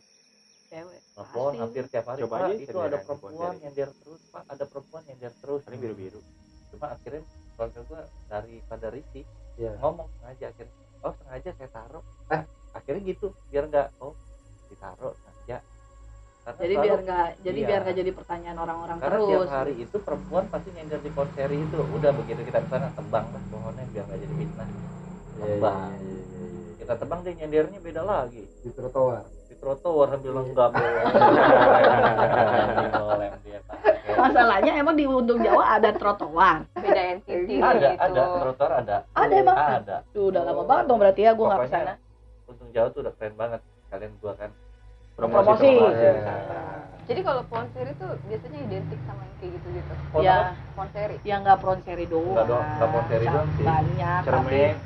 Cewek. 0.68 1.00
telepon 1.08 1.48
Pasti. 1.48 1.58
hampir 1.58 1.84
tiap 1.88 2.06
hari 2.06 2.20
Coba 2.20 2.34
pak 2.34 2.40
aja 2.44 2.54
itu 2.60 2.78
ada 2.78 2.98
perempuan 3.00 3.32
nyender 3.56 3.88
terus 3.96 4.20
pak 4.28 4.42
ada 4.46 4.64
perempuan 4.64 5.02
nyender 5.06 5.32
terus 5.38 5.62
ini 5.64 5.76
biru 5.78 5.94
biru 5.96 6.20
cuma 6.68 6.86
akhirnya 6.90 7.22
keluarga 7.50 7.80
gua 7.84 8.00
daripada 8.28 8.86
risih 8.88 9.24
Iya. 9.56 9.72
ngomong 9.78 10.06
sengaja 10.12 10.44
akhirnya 10.48 10.74
oh 11.00 11.14
sengaja 11.16 11.50
saya 11.52 11.70
taruh 11.72 12.04
Eh. 12.28 12.42
akhirnya 12.70 13.02
gitu 13.06 13.26
biar 13.48 13.64
nggak 13.66 13.88
oh 13.98 14.12
ditaruh 14.68 15.14
karena 16.48 16.58
Jadi 16.58 16.72
selalu- 16.72 16.86
biar 16.86 16.98
nggak 17.02 17.28
jadi 17.38 17.58
Iya. 17.58 17.68
biar 17.68 17.80
nggak 17.82 17.96
jadi 17.98 18.12
pertanyaan 18.14 18.58
orang-orang 18.58 18.96
karena 18.98 19.12
terus. 19.14 19.28
tiap 19.28 19.52
hari 19.52 19.74
itu 19.78 19.96
perempuan 19.98 20.44
pasti 20.48 20.68
nyender 20.72 20.96
di 20.98 21.10
ponseri 21.10 21.56
itu 21.58 21.76
udah 21.76 22.10
begitu 22.14 22.40
kita 22.42 22.58
ke 22.58 22.68
sana 22.68 22.88
tebang 22.90 23.26
lah 23.26 23.42
pohonnya 23.46 23.84
biar 23.86 24.04
nggak 24.04 24.18
jadi 24.18 24.34
fitnah 24.34 24.64
Iya, 24.64 25.44
tebang 25.46 25.76
iya, 25.76 25.92
iya, 25.92 26.18
iya. 26.24 26.72
kita 26.78 26.94
tebang 26.96 27.18
dia 27.20 27.32
nyendernya 27.36 27.78
beda 27.78 28.02
lagi 28.02 28.42
Di 28.58 28.70
trotoar. 28.70 29.22
di 29.44 29.54
trotoar 29.56 30.06
sambil 30.10 30.32
lenggam. 30.34 30.70
Masalahnya 34.18 34.72
emang 34.74 34.94
di 34.94 35.04
Untung 35.04 35.38
Jawa 35.38 35.76
ada 35.76 35.90
trotoar. 35.92 36.64
beda 36.74 37.02
entity 37.12 37.56
ada 37.58 37.92
gitu. 37.92 38.02
ada 38.02 38.22
trotoar 38.40 38.72
ada 38.78 38.96
Ada 39.12 39.34
emang? 39.36 39.56
ada 39.76 39.96
Tuh 40.10 40.24
udah 40.26 40.42
lama 40.42 40.62
banget 40.64 40.84
dong 40.86 40.98
berarti 40.98 41.20
ya 41.22 41.32
gue 41.32 41.44
nggak 41.44 41.60
ke 41.60 41.70
sana. 41.70 41.94
untung 42.46 42.68
jauh 42.70 42.88
tuh 42.88 43.00
udah 43.02 43.12
keren 43.14 43.34
banget 43.34 43.60
kalian 43.86 44.12
gua 44.18 44.32
kan 44.34 44.48
Promosi. 45.18 45.42
promosi 45.42 45.66
Iya. 45.98 46.12
wisata. 46.14 46.58
jadi 47.04 47.20
kalau 47.22 47.42
ponseri 47.44 47.90
itu 47.90 48.06
biasanya 48.22 48.58
identik 48.62 49.00
sama 49.02 49.20
yang 49.20 49.34
kayak 49.34 49.50
gitu-gitu 49.52 49.92
Pohon 50.08 50.22
Ya, 50.22 50.34
apa? 50.36 50.50
ponseri 50.76 51.16
yang 51.22 51.40
nggak 51.42 51.58
pronseri 51.58 52.04
doang. 52.06 52.32
Nggak 52.32 52.46
doang, 52.46 52.68
nggak 52.70 52.88
pronseri 52.88 53.24
doang 53.26 53.48
sih. 53.50 53.64
Banyak, 53.64 54.20
tapi 54.20 54.30
cermek 54.30 54.76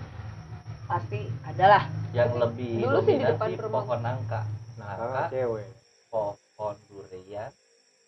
pasti 0.82 1.20
ada 1.42 1.64
lah. 1.66 1.84
yang 2.12 2.28
Tapi 2.28 2.40
lebih 2.42 2.72
dulu 2.78 2.98
sih 2.98 3.14
di 3.14 3.24
depan 3.26 3.48
rumah 3.58 3.82
pohon 3.82 4.00
nangka 4.02 4.40
nangka 4.74 5.04
ah, 5.14 5.28
cewek 5.28 5.68
pohon 6.08 6.76
durian 6.86 7.52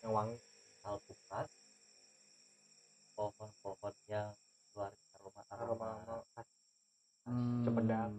yang 0.00 0.12
wangi 0.12 0.36
alpukat 0.82 1.46
pohon-pohon 3.14 3.94
yang 4.06 4.28
keluar 4.68 4.92
aroma 5.14 5.40
aroma 5.50 5.88
Aroma- 6.02 6.52
Hmm. 7.24 7.64
Cempedak. 7.64 8.12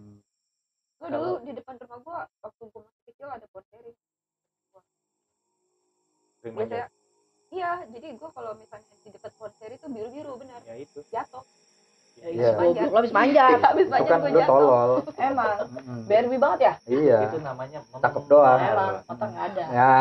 Gua 0.98 1.08
dulu 1.08 1.30
di 1.40 1.52
depan 1.52 1.74
rumah 1.78 1.98
gua 2.00 2.18
waktu 2.40 2.62
gua 2.66 2.82
biasanya 6.56 6.86
manja 6.86 6.94
iya 7.48 7.70
jadi 7.86 8.06
gua 8.16 8.30
kalau 8.32 8.52
misalnya 8.54 8.88
di 8.98 9.08
dekat 9.08 9.32
ponseri 9.36 9.74
itu 9.74 9.86
biru 9.86 10.08
biru 10.10 10.32
benar 10.36 10.60
ya 10.64 10.74
itu 10.74 11.00
jatuh 11.08 11.44
Ya, 12.16 12.32
Iya. 12.32 12.56
goblok, 12.56 12.88
lo 12.88 12.96
habis 12.96 13.12
manjat. 13.12 13.60
habis 13.60 13.86
banyak 13.92 14.08
kan 14.16 14.20
jatuh 14.24 14.48
tolol. 14.48 14.90
Emang. 15.20 15.68
Barbie 16.08 16.40
banget 16.40 16.60
ya? 16.64 16.72
Iya. 16.88 17.18
itu 17.28 17.38
namanya 17.44 17.78
Cakep 17.92 18.24
doang. 18.24 18.56
Emang 18.56 19.04
otak 19.04 19.28
nggak 19.28 19.44
ada. 19.46 19.64
Ya, 19.68 19.92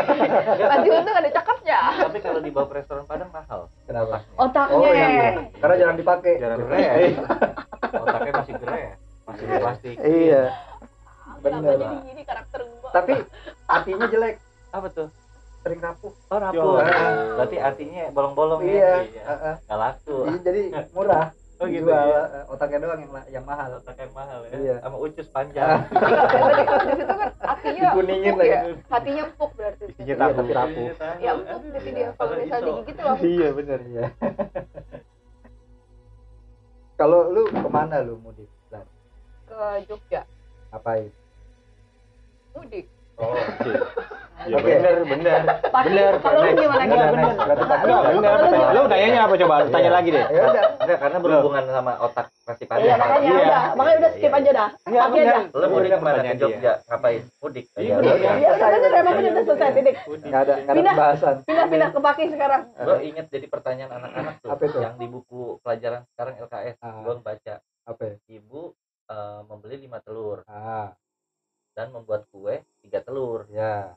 masih 0.72 0.90
untung 0.90 1.12
ada 1.12 1.28
cakepnya 1.28 1.78
tapi 2.00 2.18
kalau 2.18 2.40
dibawa 2.40 2.64
ke 2.64 2.74
restoran 2.74 3.04
padang 3.04 3.28
mahal 3.28 3.60
kenapa? 3.84 4.16
Otaknya. 4.34 4.72
Oh, 4.74 4.88
iya. 4.88 5.08
Karena 5.54 5.74
jarang 5.76 5.96
dipakai. 5.98 6.32
Jarang 6.40 6.58
Gerai. 6.58 7.04
otaknya 7.92 8.32
masih 8.34 8.54
gerai 8.56 8.84
masih 9.22 9.44
di 9.44 9.54
plastik 9.54 9.96
Iya. 10.00 10.42
kenapa 11.36 11.62
Bener. 11.62 11.76
jadi 11.78 11.96
gini 12.02 12.22
karakter 12.24 12.60
gua 12.72 12.90
Tapi 12.90 13.12
hatinya 13.66 14.06
jelek, 14.08 14.34
apa 14.70 14.86
tuh 14.88 15.08
sering 15.62 15.78
rapuh. 15.78 16.10
oh 16.10 16.38
rapuh 16.38 16.58
Yo. 16.58 16.82
berarti 17.36 17.56
artinya 17.56 18.02
bolong-bolong 18.10 18.60
Iya. 18.62 19.06
ya 19.06 19.22
Heeh. 19.24 19.54
nggak 19.62 19.78
laku 19.78 20.16
Jadi, 20.26 20.38
jadi 20.42 20.62
murah. 20.90 21.26
Oh, 21.62 21.70
gitu 21.70 21.86
Dijual, 21.86 22.10
ya? 22.10 22.22
eh, 22.26 22.44
otaknya 22.50 22.78
doang 22.82 22.98
yang 22.98 23.12
yang 23.30 23.44
mahal. 23.46 23.78
otaknya 23.78 24.10
mahal 24.10 24.42
ya 24.42 24.50
Iya. 24.52 24.74
sama 24.82 24.96
ucus 24.98 25.28
panjang 25.30 25.78
berarti 25.94 26.62
kalau 26.66 26.82
di 26.82 26.94
situ 26.98 27.14
kan 27.14 27.30
hatinya 27.38 27.82
empuk 27.86 28.02
lagi. 28.34 28.50
ya 28.50 28.60
hatinya 28.90 29.22
empuk 29.22 29.50
berarti 29.54 29.82
isinya 29.86 30.02
Iya, 30.04 30.14
tahu 30.18 30.32
tapi 30.34 30.50
rapuh. 30.50 30.86
ya 31.22 31.30
empuk 31.30 31.60
berarti 31.62 31.90
dia 31.92 32.08
kalau 32.10 32.18
Kalau 32.18 32.34
misalnya 32.34 32.66
digigit 32.66 32.94
tuh 32.98 33.04
langsung 33.06 33.30
Iya 33.30 33.48
bener 33.54 33.80
ya. 33.86 34.04
Kalau 36.92 37.20
lu 37.28 37.42
ke 37.46 37.68
mana 37.68 37.96
lu 38.00 38.14
mudik? 38.18 38.50
Ke 39.44 39.58
Jogja 39.86 40.20
Ngapain? 40.70 41.10
mudik 42.52 42.86
oh 43.16 43.32
ya 44.44 44.56
Oke. 44.56 44.64
bener 44.68 44.96
bener 45.04 45.40
Pasti 45.64 45.88
Bener, 45.88 46.12
kalau 46.18 46.36
lu 46.36 46.44
next. 46.44 46.58
gimana 46.58 46.82
Bener, 46.82 46.96
gimana? 47.04 47.22
next. 47.22 47.38
Berarti 47.38 47.64
pasti 47.64 47.84
Enggak, 47.84 48.00
bener. 48.02 48.12
bener 48.12 48.32
Kalau 48.52 48.72
lu 48.74 48.88
tanyanya 48.88 49.20
apa 49.20 49.34
coba 49.36 49.54
lu 49.56 49.68
tanya 49.68 49.82
Iya. 49.82 49.90
lagi 49.92 50.10
deh 50.10 50.24
Ya 50.24 50.42
udah. 50.42 50.64
enggak 50.78 50.98
karena 50.98 51.18
berhubungan 51.18 51.64
sama 51.68 51.92
otak 51.98 52.26
masih 52.42 52.64
panjang 52.66 52.84
Iya 52.84 52.94
makanya 52.96 53.22
Iya. 53.22 53.40
udah, 53.42 53.62
makanya 53.72 53.96
udah 53.98 54.10
skip 54.12 54.32
aja 54.32 54.50
dah. 54.52 54.68
Iya, 54.82 55.00
Tapi 55.00 55.16
aja. 55.16 55.32
bener. 55.32 55.44
lo 55.52 55.66
mudik 55.68 55.82
Iya, 55.82 55.92
ke 55.92 55.98
mana 55.98 56.02
ke 56.02 56.02
pertanyaan 56.12 56.38
Jogja 56.38 56.72
ngapain 56.82 57.22
mudik 57.38 57.64
Iya, 57.72 57.82
Ya, 57.82 57.94
bener. 57.94 58.12
udah. 58.12 58.32
Iya 58.32 58.48
udah 58.52 58.68
bener 58.72 58.90
emang 58.92 59.14
bener 59.14 59.30
udah 59.32 59.44
selesai 59.44 59.70
titik. 59.72 59.94
Nggak 60.02 60.40
ada, 60.40 60.54
nggak 60.54 60.62
ada 60.64 60.72
Pindah. 60.74 60.94
pembahasan. 60.94 61.34
Pindah-pindah 61.42 61.88
ke 61.88 61.98
Paki 62.00 62.24
sekarang. 62.28 62.62
gue 62.74 62.96
inget 63.04 63.26
jadi 63.28 63.46
pertanyaan 63.46 63.90
anak-anak 63.94 64.34
tuh, 64.38 64.48
Apa 64.48 64.62
itu? 64.64 64.78
yang 64.78 64.94
di 64.94 65.06
buku 65.06 65.40
pelajaran 65.60 66.02
sekarang 66.08 66.34
LKS 66.38 66.76
Ah. 66.78 67.00
gue 67.00 67.14
baca 67.16 67.54
Apa 67.84 68.02
ya? 68.04 68.14
ibu 68.30 68.62
eh, 69.04 69.40
membeli 69.44 69.76
lima 69.78 69.98
telur 69.98 70.40
Ah, 70.44 70.94
dan 71.72 71.90
membuat 71.90 72.24
kue 72.28 72.54
tiga 72.80 73.00
telur 73.00 73.44
ya. 73.48 73.92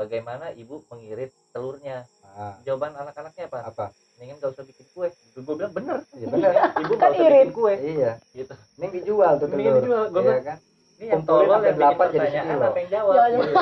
Bagaimana 0.00 0.48
ibu 0.56 0.80
mengirit 0.88 1.36
telurnya? 1.52 2.08
Ah, 2.24 2.56
jawaban 2.64 2.96
anak-anaknya 2.96 3.52
apa? 3.52 3.58
Apa? 3.68 3.86
mendingan 4.16 4.36
gak 4.36 4.52
usah 4.52 4.64
bikin 4.68 4.84
kue. 4.92 5.08
Gue 5.32 5.54
bilang 5.56 5.72
bener. 5.72 5.98
Iya 6.12 6.26
bener. 6.28 6.52
ibu 6.84 6.92
Kan 6.96 7.00
gak 7.00 7.10
usah 7.16 7.24
irit. 7.24 7.36
bikin 7.40 7.56
kue. 7.56 7.74
Iya. 7.76 8.12
gitu. 8.36 8.54
Ini 8.76 8.86
dijual 9.00 9.32
tuh 9.40 9.48
telur. 9.48 9.76
dijual, 9.80 10.04
gua 10.12 10.20
Iya 10.20 10.28
bilang, 10.28 10.44
kan? 10.44 10.58
ini 11.00 11.04
yang 11.08 11.22
tolol 11.24 11.60
yang 11.64 11.76
bikin 11.80 11.96
pertanyaan. 11.96 12.56
apa 12.60 12.78
yang 12.80 12.90
jawab? 12.92 13.14
Gitu. 13.16 13.54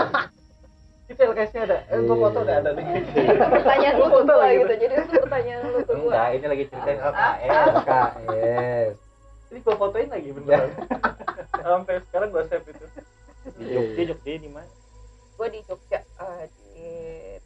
itu 1.09 1.20
LKS-nya 1.24 1.61
ada. 1.64 1.79
Eh 1.88 1.98
gue 2.05 2.16
foto 2.20 2.38
udah 2.44 2.57
ada 2.61 2.70
nih. 2.77 2.85
Pertanyaan 3.55 3.94
lu 3.96 4.07
ke 4.12 4.20
gua 4.29 4.46
gitu 4.53 4.74
jadi 4.77 4.94
itu 4.98 5.14
pertanyaan 5.24 5.61
lu 5.64 5.70
ke 5.72 5.83
gua 5.88 5.96
enggak 5.96 6.27
ini 6.37 6.46
lagi 6.53 6.64
ceritain 6.68 6.98
LKS 7.01 7.72
KS. 7.88 8.92
ini 9.48 9.59
gue 9.64 9.74
fotoin 9.79 10.09
lagi 10.12 10.29
beneran. 10.37 10.70
Sampai 11.64 11.94
sekarang 12.11 12.29
gue 12.29 12.42
save 12.51 12.66
itu. 12.68 12.87
Di 13.57 13.64
Jogja 13.72 14.03
Jogja 14.12 14.33
di 14.37 14.51
mana 14.53 14.68
gua 15.38 15.46
di 15.48 15.62
Jogja 15.64 16.03
eh, 16.19 16.45
di 16.73 16.89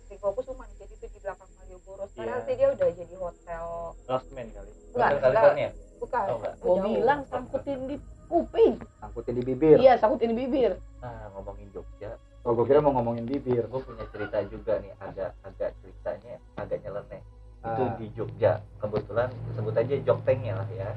Tinggo 0.06 0.32
Kusuman 0.32 0.68
jadi 0.74 0.92
itu 0.92 1.06
di 1.06 1.18
belakang 1.18 1.48
Malioboro. 1.54 2.04
Sekarang 2.06 2.38
Iya. 2.38 2.46
sih 2.46 2.54
dia 2.54 2.68
udah 2.70 2.88
jadi 2.90 3.14
hotel. 3.16 3.64
Last 4.06 4.28
Man 4.30 4.48
kali. 4.50 4.70
Enggak, 4.92 5.08
Hotel 5.08 5.20
California? 5.22 5.68
Bukan. 5.98 6.24
Oh, 6.24 6.36
enggak. 6.36 6.54
Gua 6.58 6.76
bilang 6.82 7.20
sangkutin 7.24 7.80
di 7.86 7.96
kuping. 8.26 8.72
Sangkutin 8.98 9.34
di 9.34 9.42
bibir. 9.42 9.76
Iya, 9.78 9.92
sangkutin 9.96 10.28
di 10.30 10.38
bibir. 10.38 10.72
nah 10.98 11.26
ngomongin 11.32 11.66
Jogja. 11.70 12.14
Oh, 12.42 12.54
gue 12.54 12.64
kira 12.64 12.78
mau 12.78 12.90
ngomongin 12.92 13.22
bibir. 13.22 13.64
gue 13.64 13.80
punya 13.80 14.06
cerita 14.08 14.38
juga 14.46 14.78
nih 14.78 14.94
agak 14.98 15.30
agak 15.42 15.70
ceritanya 15.78 16.38
agak 16.56 16.78
nyeleneh. 16.80 17.22
Itu 17.58 17.82
Ah, 17.84 17.94
di 17.94 18.06
Jogja. 18.12 18.52
Kebetulan 18.78 19.28
sebut 19.52 19.74
aja 19.74 19.94
Joktengnya 20.00 20.54
lah 20.56 20.68
ya. 20.68 20.90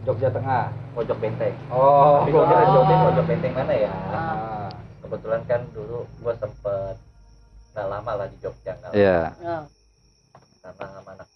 Jogja 0.00 0.28
Tengah. 0.28 0.70
pojok 0.92 1.18
benteng. 1.18 1.54
Oh, 1.68 2.20
tapi 2.20 2.30
gue 2.30 2.42
kira 2.42 2.62
pojok 3.04 3.24
benteng 3.26 3.52
mana 3.52 3.74
ya? 3.76 3.90
Ah, 4.10 4.68
kebetulan 5.00 5.42
kan 5.44 5.60
dulu 5.70 6.02
gue 6.16 6.34
sempet 6.36 6.94
nggak 7.70 7.86
lama 7.86 8.12
lah 8.18 8.26
di 8.26 8.36
Jogja 8.42 8.72
nggak 8.78 8.92
iya. 8.94 9.30
lama. 9.30 9.40
Ya. 9.40 9.58
Karena 10.60 10.86
sama 10.92 11.10
anak 11.16 11.28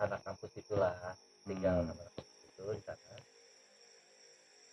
anak 0.00 0.20
kampus 0.24 0.52
itulah 0.56 0.94
tinggal 1.44 1.76
hmm. 1.82 1.88
sama 1.90 2.02
kampus 2.08 2.28
itu 2.46 2.62
di 2.72 2.82
sana. 2.86 3.14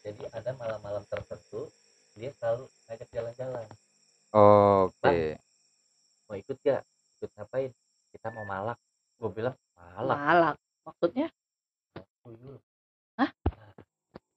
Jadi 0.08 0.24
ada 0.32 0.52
malam-malam 0.56 1.04
tertentu 1.10 1.68
dia 2.16 2.32
selalu 2.40 2.66
ngajak 2.88 3.10
jalan-jalan. 3.12 3.68
Oke. 4.32 4.94
Okay. 5.04 5.28
Mau 6.28 6.36
ikut 6.36 6.58
gak? 6.64 6.82
Ikut 7.20 7.32
ngapain? 7.36 7.72
Kita 8.12 8.28
mau 8.32 8.46
malak. 8.48 8.80
Gue 9.20 9.30
bilang 9.32 9.56
malak. 9.76 10.18
Malak. 10.18 10.56
Maksudnya? 10.88 11.28
Tuyul. 12.24 12.56
Hah? 13.20 13.30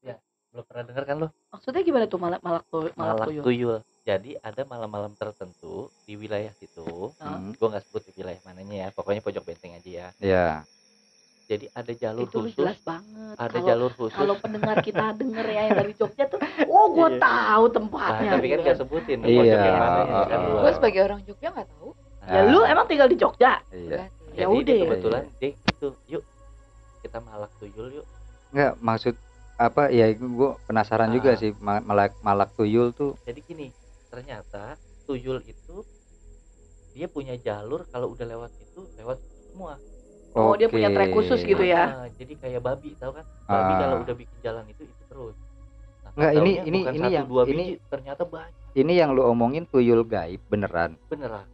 Ya, 0.03 0.17
belum 0.51 0.65
pernah 0.67 0.85
dengar 0.91 1.05
kan 1.07 1.17
lo? 1.23 1.29
Maksudnya 1.55 1.83
gimana 1.87 2.05
tuh 2.11 2.19
malak 2.19 2.41
malak 2.43 2.65
tuyul? 2.71 2.93
Malak, 2.95 3.15
malak 3.15 3.27
tuyul. 3.31 3.45
tuyul 3.47 3.79
jadi 4.01 4.41
ada 4.41 4.63
malam-malam 4.65 5.13
tertentu 5.13 5.89
di 6.03 6.17
wilayah 6.17 6.51
situ. 6.53 7.13
Hmm. 7.17 7.53
gue 7.53 7.67
nggak 7.67 7.85
sebut 7.85 8.03
di 8.03 8.13
wilayah 8.17 8.41
mananya 8.43 8.77
ya 8.77 8.89
pokoknya 8.91 9.21
pojok 9.21 9.45
benteng 9.45 9.75
aja 9.75 9.91
ya 9.91 10.09
ya 10.19 10.49
jadi 11.45 11.67
ada 11.69 11.93
jalur 11.93 12.25
Itu 12.25 12.39
khusus 12.41 12.55
jelas 12.55 12.79
banget. 12.81 13.35
ada 13.35 13.51
Kalau 13.51 13.67
jalur 13.67 13.91
khusus 13.93 14.15
kalau 14.15 14.35
pendengar 14.37 14.77
kita 14.81 15.11
denger 15.21 15.43
ya 15.45 15.61
yang 15.67 15.75
dari 15.77 15.93
Jogja 15.93 16.25
tuh, 16.27 16.39
oh 16.65 16.87
gue 16.89 17.09
Iya. 17.09 17.19
tahu 17.21 17.65
Nah, 17.65 17.73
tempatnya. 17.73 18.31
tapi 18.31 18.47
kan 18.47 18.55
gitu 18.55 18.63
gak 18.65 18.79
sebutin 18.79 19.19
Iya. 19.21 19.35
pojok 19.35 19.59
yang 19.61 19.77
mana 19.77 20.01
ya, 20.01 20.23
kan 20.25 20.39
gue 20.47 20.71
sebagai 20.73 21.01
orang 21.03 21.21
Jogja 21.23 21.49
nggak 21.51 21.69
tahu 21.69 21.89
Ya 22.23 22.41
lu 22.47 22.61
emang 22.63 22.87
tinggal 22.87 23.09
di 23.09 23.17
Jogja? 23.17 23.53
iya 23.71 24.07
Ya 24.31 24.47
Jadi 24.47 24.63
udah. 24.63 24.77
kebetulan 24.87 25.23
dia 25.37 25.51
gitu 25.59 25.87
yuk 26.07 26.23
kita 27.01 27.19
malak 27.19 27.51
tuyul 27.59 27.89
yuk 27.93 28.07
nggak 28.51 28.73
maksud 28.79 29.15
apa 29.57 29.91
ya 29.91 30.07
gue 30.09 30.51
penasaran 30.65 31.11
juga 31.11 31.35
Ah. 31.35 31.37
sih 31.37 31.51
ma- 31.59 31.83
malak 31.83 32.15
malak 32.21 32.55
tuyul 32.55 32.91
tuh 32.91 33.19
jadi 33.23 33.43
gini 33.43 33.69
ternyata 34.11 34.75
tuyul 35.07 35.39
itu 35.41 35.87
dia 36.91 37.07
punya 37.07 37.35
jalur 37.37 37.87
kalau 37.87 38.11
udah 38.11 38.27
lewat 38.27 38.51
itu 38.61 38.83
lewat 38.97 39.19
semua 39.47 39.79
Oh, 40.31 40.55
dia 40.55 40.67
punya 40.67 40.87
trek 40.89 41.11
khusus 41.11 41.43
gitu 41.43 41.59
ya? 41.61 41.91
Ah, 41.93 42.09
jadi 42.13 42.39
kayak 42.39 42.63
babi 42.63 42.95
tahu 42.95 43.11
kan 43.13 43.27
babi 43.45 43.73
Ah. 43.73 43.79
kalau 43.81 43.97
udah 44.01 44.15
bikin 44.15 44.39
jalan 44.41 44.63
itu 44.65 44.83
itu 44.85 45.03
terus 45.05 45.35
nah, 46.05 46.11
Nggak, 46.13 46.33
ini- 46.33 46.59
ini- 46.61 46.81
bukan 46.81 46.95
ini 46.95 47.03
satu, 47.03 47.11
yang- 47.13 47.27
dua 47.27 47.43
ini- 47.43 47.51
biji 47.51 47.89
ternyata 47.89 48.23
banyak 48.25 48.55
ini 48.73 48.93
yang 48.95 49.11
lu 49.11 49.23
omongin 49.25 49.65
tuyul 49.65 50.03
gaib 50.05 50.39
beneran 50.47 50.95
beneran 51.07 51.47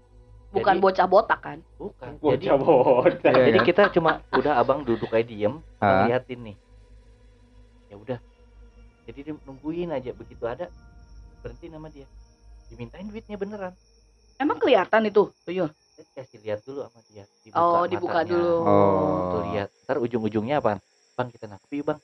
Bukan 0.46 0.72
Jadi- 0.72 0.84
bocah 0.84 1.06
botak 1.06 1.40
kan? 1.42 1.58
bukan 1.76 2.10
Bocah 2.16 2.32
jadi 2.38 2.46
bocah. 2.54 3.28
Iya, 3.30 3.44
jadi 3.46 3.58
kan? 3.58 3.66
kita 3.66 3.82
cuma 3.90 4.10
udah 4.30 4.52
abang 4.56 4.80
duduk 4.82 5.08
kayak 5.08 5.24
diem 5.26 5.60
Ah. 5.78 6.04
ngeliatin 6.04 6.40
nih 6.42 6.56
ya 7.86 7.96
udah 7.96 8.18
jadi 9.04 9.18
dia 9.22 9.34
nungguin 9.38 9.88
aja 9.88 10.10
begitu 10.12 10.44
ada 10.44 10.68
berhenti 11.38 11.66
nama 11.66 11.88
dia 11.88 12.04
dimintain 12.68 13.06
duitnya 13.06 13.36
beneran 13.36 13.72
Emang 14.36 14.56
kelihatan 14.56 15.02
itu 15.04 15.32
tuyul? 15.42 15.72
saya 15.88 16.04
kasih 16.14 16.38
lihat 16.40 16.60
dulu 16.62 16.84
sama 16.84 17.00
dia 17.06 17.24
dibuka 17.40 17.64
Oh, 17.74 17.84
dibuka 17.86 18.20
matanya. 18.20 18.30
dulu. 18.30 18.52
Oh. 18.60 19.20
tuh 19.26 19.40
lihat 19.48 19.68
ntar 19.82 19.96
ujung-ujungnya 19.98 20.56
apa 20.58 20.76
bang 21.14 21.28
kita 21.30 21.44
nangkep 21.46 21.70
yuk 21.72 21.84
bang 21.86 21.98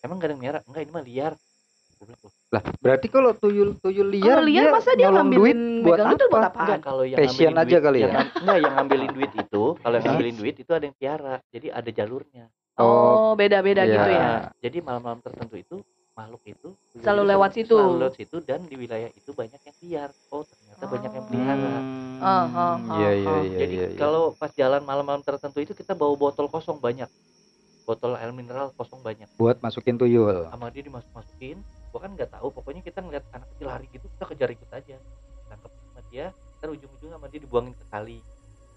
emang 0.00 0.16
gak 0.16 0.26
ada 0.26 0.32
yang 0.32 0.42
merah 0.42 0.60
enggak 0.62 0.82
ini 0.82 0.92
mah 0.92 1.02
liar 1.02 1.32
Gua 1.92 2.04
bilang, 2.06 2.20
"Loh, 2.22 2.32
lah 2.50 2.62
berarti 2.78 3.06
kalau 3.08 3.30
tuyul 3.34 3.70
tuyul 3.76 4.08
liar 4.08 4.34
Kalau 4.34 4.44
liar 4.46 4.68
masa 4.70 4.90
dia 4.92 5.04
nyolong 5.06 5.28
duit 5.30 5.56
buat 5.80 5.98
itu 6.00 6.24
buat 6.26 6.36
apa? 6.38 6.40
apaan? 6.46 6.60
enggak 6.62 6.80
kalau 6.82 7.04
yang 7.04 7.18
Passion 7.18 7.32
ngambilin 7.48 7.60
aja 7.60 7.68
duit, 7.70 7.82
kali 7.82 7.98
ya? 7.98 8.04
yang 8.06 8.28
enggak 8.36 8.58
yang 8.58 8.74
ngambilin 8.74 9.10
duit 9.10 9.32
itu 9.34 9.62
kalau 9.74 9.94
yang 9.94 10.04
ngambilin 10.06 10.36
duit 10.36 10.54
itu 10.56 10.70
ada 10.70 10.84
yang 10.84 10.96
piara 10.96 11.34
jadi 11.48 11.66
ada 11.70 11.90
jalurnya 11.90 12.44
Oh, 12.76 13.32
beda-beda 13.34 13.82
Iya. 13.82 13.92
gitu 13.92 14.10
ya. 14.10 14.28
Jadi 14.58 14.78
malam-malam 14.80 15.20
tertentu 15.20 15.52
itu 15.54 15.76
makhluk 16.14 16.40
itu 16.46 16.68
Selalu 16.94 17.22
lewat 17.28 17.50
situ. 17.52 17.76
selalu 17.76 17.96
lewat 17.98 18.14
situ 18.16 18.36
dan 18.40 18.64
di 18.64 18.72
wilayah 18.74 19.10
itu 19.10 19.30
banyak 19.30 19.60
yang 19.60 19.69
liar 19.80 20.10
oh 20.28 20.44
ternyata 20.44 20.84
banyak 20.84 21.10
yang 21.16 21.26
pelihara 21.26 21.72
Hmm, 22.20 22.20
Ah, 22.20 22.44
ah, 22.52 22.76
ah, 22.76 22.98
iya 23.00 23.10
iya 23.16 23.32
ah. 23.32 23.40
iya 23.40 23.56
jadi 23.64 23.74
iya, 23.80 23.86
iya. 23.88 23.96
kalau 23.96 24.36
pas 24.36 24.52
jalan 24.52 24.84
malam-malam 24.84 25.24
tertentu 25.24 25.64
itu 25.64 25.72
kita 25.72 25.96
bawa 25.96 26.12
botol 26.20 26.52
kosong 26.52 26.76
banyak. 26.76 27.08
Botol 27.88 28.12
air 28.20 28.28
mineral 28.36 28.76
kosong 28.76 29.00
banyak. 29.00 29.24
Buat 29.40 29.64
masukin 29.64 29.96
tuyul. 29.96 30.44
Sama 30.52 30.68
dia 30.68 30.84
dimasuk 30.84 31.08
masukin 31.16 31.64
gua 31.88 32.04
kan 32.04 32.12
nggak 32.12 32.28
tahu 32.28 32.52
pokoknya 32.52 32.84
kita 32.84 33.00
ngeliat 33.00 33.24
anak 33.32 33.48
kecil 33.56 33.66
lari 33.72 33.88
gitu 33.88 34.04
kita 34.04 34.24
kejar 34.36 34.52
ikut 34.52 34.68
aja. 34.68 35.00
Tangkap 35.48 35.72
sama 35.72 36.00
dia 36.12 36.24
ntar 36.60 36.68
ujung-ujungnya 36.76 37.16
sama 37.16 37.26
dia 37.32 37.40
dibuangin 37.40 37.72
ke 37.72 37.84
kali. 37.88 38.18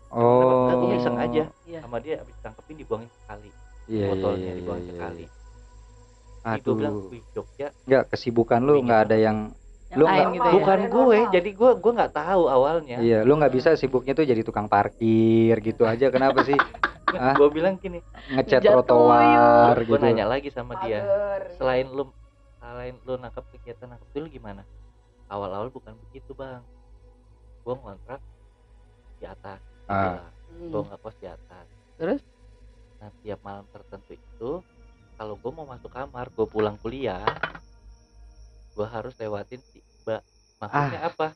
Oh. 0.07 0.71
Enggak, 0.71 0.75
gua 0.79 0.95
iseng 0.95 1.17
aja. 1.19 1.43
Iya. 1.67 1.79
sama 1.83 1.97
dia 1.99 2.15
abis 2.23 2.35
tangkepin 2.39 2.75
dibuangin 2.79 3.09
ke 3.11 3.19
kali. 3.27 3.51
Iya 3.91 3.99
iya 3.99 4.07
botolnya 4.07 4.39
iya 4.47 4.55
dibuangin 4.55 4.85
iya, 4.87 4.93
ke 4.95 5.03
kali. 5.03 5.25
iya. 5.27 6.59
Bilang 6.63 6.95
aduh. 6.95 7.11
Wih 7.11 7.23
Jogja. 7.35 7.67
Nggak 7.91 8.03
kesibukan 8.07 8.59
lu 8.63 8.79
nggak 8.87 9.11
ada 9.11 9.17
Yang 9.19 9.51
Lu 9.93 10.03
lain 10.03 10.15
nggak- 10.19 10.33
gitu 10.33 10.43
ya. 10.43 10.53
bukan 10.55 10.77
Ada 10.77 10.87
gue 10.87 11.03
normal. 11.03 11.31
jadi 11.31 11.49
gue 11.51 11.71
gue 11.75 11.91
nggak 11.93 12.13
tahu 12.13 12.43
awalnya 12.47 12.97
iya 12.99 13.19
lu 13.21 13.33
nggak 13.35 13.53
bisa 13.53 13.69
sibuknya 13.73 14.11
tuh 14.11 14.23
jadi 14.23 14.41
tukang 14.41 14.65
parkir 14.65 15.55
gitu 15.59 15.83
aja 15.83 16.09
kenapa 16.09 16.41
sih 16.41 16.57
Ah. 17.13 17.37
gue 17.37 17.45
bilang 17.47 17.77
gini 17.77 18.01
ngecat 18.27 18.65
trotoar 18.65 19.77
gue 19.77 19.85
gitu 19.87 20.01
nanya 20.01 20.25
lagi 20.25 20.49
sama 20.49 20.81
dia 20.81 21.05
selain 21.53 21.85
lu 21.85 22.09
selain 22.57 22.97
lu 22.99 23.13
nangkep 23.15 23.45
kegiatan 23.51 23.85
nangkep 23.87 24.09
tuyul 24.09 24.27
gimana 24.27 24.65
awal-awal 25.27 25.69
bukan 25.69 25.93
begitu 26.01 26.33
bang 26.33 26.65
gue 27.61 27.75
ngontrak 27.75 28.17
di 29.15 29.25
atas 29.25 29.61
Ah. 29.85 30.25
Hmm. 30.49 30.69
gue 30.69 30.81
nggak 30.81 30.99
kos 30.99 31.13
di 31.15 31.27
atas 31.27 31.65
Terus? 31.95 32.21
nah 32.97 33.13
tiap 33.19 33.39
malam 33.41 33.65
tertentu 33.67 34.11
itu 34.11 34.51
kalau 35.13 35.35
gue 35.35 35.51
mau 35.51 35.65
masuk 35.65 35.89
kamar 35.89 36.27
gue 36.27 36.45
pulang 36.45 36.77
kuliah 36.77 37.21
gue 38.73 38.87
harus 38.87 39.13
lewatin 39.15 39.61
si 39.69 39.79
mbak 40.03 40.21
maksudnya 40.57 40.99
apa 41.03 41.27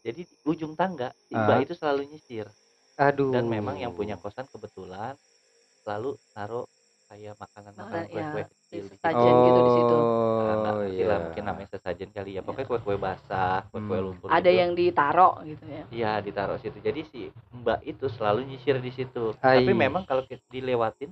jadi 0.00 0.20
di 0.22 0.34
ujung 0.44 0.74
tangga 0.74 1.14
si 1.24 1.34
mbak 1.34 1.56
Ah. 1.56 1.62
itu 1.62 1.74
selalu 1.74 2.08
nyisir 2.08 2.46
aduh 2.96 3.30
dan 3.30 3.46
memang 3.46 3.76
yang 3.76 3.92
punya 3.92 4.14
kosan 4.14 4.44
kebetulan 4.46 5.14
selalu 5.82 6.18
naruh 6.32 6.66
kayak 7.06 7.34
makanan-makanan 7.36 8.06
Makanan, 8.06 8.14
ya, 8.14 8.30
kue-kue 8.30 8.42
kecil 8.46 8.84
di 8.86 8.86
situ. 8.86 8.94
sesajen 8.94 9.34
gitu 9.42 9.60
di 9.60 9.72
situ. 9.74 9.96
Nah, 9.98 10.54
oh 10.62 10.78
lah 10.78 10.86
iya 10.86 11.16
mungkin 11.18 11.42
namanya 11.42 11.68
sesajen 11.68 12.10
kali 12.10 12.30
ya 12.32 12.40
pokoknya 12.40 12.68
kue-kue 12.70 12.96
basah 12.96 13.66
kue-kue 13.68 13.98
Hmm. 13.98 14.06
lumpur 14.06 14.28
Ada 14.30 14.46
gitu. 14.46 14.60
yang 14.62 14.70
ditaro 14.72 15.30
gitu 15.42 15.64
ya. 15.66 15.82
iya 15.90 16.12
ditaruh 16.18 16.54
situ 16.56 16.78
jadi 16.78 17.00
si 17.04 17.20
mbak 17.50 17.82
itu 17.82 18.06
selalu 18.08 18.46
nyisir 18.46 18.78
di 18.78 18.90
situ 18.90 19.34
Ai. 19.40 19.58
tapi 19.58 19.72
memang 19.74 20.04
kalau 20.04 20.22
dilewatin 20.46 21.10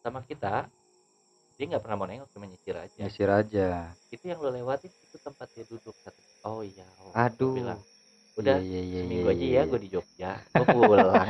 sama 0.00 0.22
kita 0.22 0.70
dia 1.54 1.64
nggak 1.66 1.82
pernah 1.82 1.96
mau 1.96 2.06
nengok 2.06 2.28
cuma 2.30 2.44
nyisir 2.44 2.74
aja 2.74 2.98
nyisir 2.98 3.30
aja 3.30 3.68
itu 4.10 4.24
yang 4.24 4.42
lo 4.42 4.50
lewatin 4.50 4.90
itu 4.90 5.16
tempat 5.16 5.46
dia 5.54 5.62
duduk 5.64 5.94
Kata, 5.96 6.18
oh 6.44 6.60
iya 6.60 6.82
oh. 6.98 7.10
Gua 7.10 7.24
aduh 7.24 7.54
bilang 7.54 7.80
udah 8.34 8.58
Iya, 8.58 8.66
iya, 8.66 8.80
iya, 8.82 8.98
seminggu 9.06 9.28
iya, 9.28 9.34
aja 9.34 9.44
iya. 9.46 9.54
ya 9.54 9.62
gue 9.64 9.78
di 9.78 9.88
Jogja 9.88 10.30
gue 10.50 10.64
pulang 10.66 11.28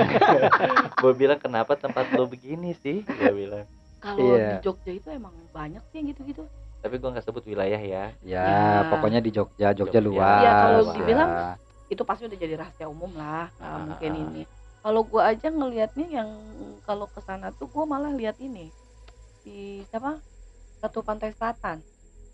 gue 1.05 1.13
bilang 1.13 1.37
kenapa 1.37 1.77
tempat 1.77 2.09
lo 2.13 2.25
begini 2.25 2.73
sih 2.75 3.05
gue 3.05 3.33
bilang 3.35 3.69
Kalau 4.01 4.21
Iya. 4.33 4.57
di 4.57 4.65
Jogja 4.65 4.91
itu 4.91 5.09
emang 5.09 5.33
banyak 5.51 5.85
sih 5.89 6.01
yang 6.01 6.09
gitu-gitu. 6.09 6.45
tapi 6.81 6.97
gue 6.97 7.09
nggak 7.11 7.25
sebut 7.25 7.45
wilayah 7.45 7.77
ya 7.77 8.05
ya, 8.21 8.45
Ya. 8.45 8.89
pokoknya 8.89 9.21
di 9.21 9.29
Jogja 9.29 9.73
Jogja 9.73 9.97
Jogja. 9.97 10.01
luas 10.01 10.41
Iya, 10.41 10.53
kalau 10.55 10.81
ya. 10.83 10.93
dibilang 10.95 11.31
Itu 11.85 12.03
pasti 12.03 12.25
udah 12.25 12.39
jadi 12.39 12.55
rahasia 12.57 12.89
umum 12.89 13.13
lah. 13.13 13.53
nggak 13.55 13.69
Ah, 13.69 13.81
mungkin 13.85 14.13
ini. 14.19 14.43
Kalau 14.81 15.01
gua 15.05 15.29
aja 15.29 15.49
ngelihatnya 15.49 16.07
yang 16.11 16.29
kalau 16.81 17.05
ke 17.07 17.21
sana 17.21 17.53
tuh 17.53 17.69
gua 17.69 17.85
malah 17.87 18.09
lihat 18.11 18.37
ini 18.37 18.73
di 19.45 19.85
siapa? 19.87 20.19
Satu 20.81 21.01
Pantai 21.01 21.31
Selatan. 21.33 21.79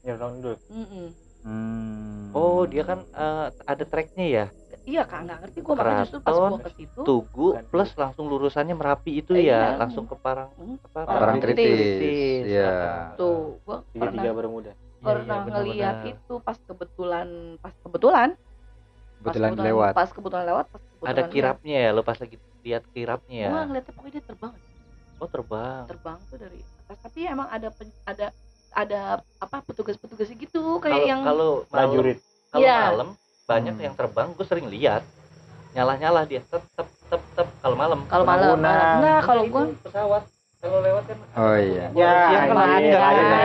Ya 0.00 0.16
ulang 0.16 0.40
dulu. 0.40 0.56
Mm-mm. 0.70 1.08
Hmm. 1.40 2.36
oh 2.36 2.68
dia 2.68 2.84
kan 2.84 3.00
eh, 3.00 3.48
ada 3.64 3.84
treknya 3.84 4.26
ya 4.28 4.46
Iya 4.84 5.08
kak, 5.08 5.24
nggak 5.24 5.38
ngerti 5.40 5.58
gua 5.60 5.74
makanya 5.76 6.04
justru 6.04 6.18
pas 6.20 6.32
gua 6.36 6.58
ke 6.60 6.70
situ. 6.76 7.00
Tugu 7.00 7.48
plus 7.68 7.90
langsung 7.96 8.24
lurusannya 8.28 8.76
Merapi 8.76 9.20
itu 9.20 9.32
Eh, 9.32 9.48
ya 9.48 9.72
iya. 9.72 9.80
langsung 9.80 10.04
ke 10.04 10.16
Parang 10.16 10.52
Hmm. 10.56 10.76
apa 10.92 11.00
Parang 11.04 11.36
Tritis. 11.40 11.64
Tritis 11.64 12.44
ya 12.44 12.72
Tuh, 13.16 13.56
gua 13.64 13.80
Tiga 13.88 14.08
tiga 14.08 14.20
pernah 14.20 14.36
bermuda. 14.36 14.72
Iya, 14.72 15.00
pernah 15.00 15.36
iya, 15.38 15.48
ngeliat 15.48 15.96
benar-benar. 15.96 16.20
itu 16.20 16.34
pas 16.40 16.56
kebetulan 16.60 17.28
pas 17.56 17.74
kebetulan 17.78 18.28
pas 19.20 19.32
kebetulan 19.32 19.52
lewat 19.64 19.92
pas 19.96 20.10
kebetulan 20.12 20.44
lewat 20.44 20.64
pas 20.68 20.80
kebetulan 20.80 21.08
ada 21.08 21.22
kirapnya 21.28 21.76
ya 21.88 21.90
lo 21.92 22.00
pas 22.04 22.16
lagi 22.16 22.36
lihat 22.60 22.84
kirapnya 22.92 23.36
ya 23.36 23.50
Gua 23.50 23.62
ngeliatnya 23.64 23.92
pokoknya 23.96 24.12
dia 24.12 24.24
terbang 24.24 24.52
oh 25.16 25.28
terbang 25.28 25.82
terbang 25.88 26.18
tuh 26.28 26.36
dari 26.36 26.60
atas 26.90 27.06
tapi 27.06 27.22
emang 27.24 27.46
ada 27.46 27.70
pen- 27.70 27.94
ada 28.04 28.26
ada 28.72 29.00
apa 29.38 29.62
petugas-petugas 29.62 30.26
gitu 30.28 30.82
kayak 30.82 30.90
kalau 30.92 31.06
yang 31.06 31.20
kalau 31.22 31.50
malam 31.64 31.86
Prajurit. 31.86 32.18
kalau 32.50 32.60
Iya. 32.60 32.78
malam 32.88 33.08
banyak 33.46 33.74
Hmm. 33.74 33.84
yang 33.84 33.94
terbang 33.94 34.28
gue 34.28 34.42
sering 34.44 34.66
lihat 34.66 35.02
nyala 35.70 35.94
nyala 35.94 36.20
dia 36.24 36.42
tep 36.44 36.62
tep 36.72 36.88
tep 37.06 37.22
tep 37.32 37.46
kalau 37.62 37.76
malam 37.76 38.02
kalau 38.04 38.26
malam 38.26 38.58
malam. 38.58 38.98
enggak 38.98 39.20
kalau 39.22 39.42
gua 39.46 39.62
pesawat 39.80 40.22
kalau 40.58 40.78
lewat 40.80 41.02
kan 41.06 41.16
Oh, 41.32 41.56
iya. 41.56 41.84
Ya, 41.94 42.10
siang 42.26 42.46
kan 42.50 42.56
iya, 42.58 42.66
ada 42.66 42.82
iya, 42.82 42.90
nggak 42.90 43.06
ada. 43.08 43.38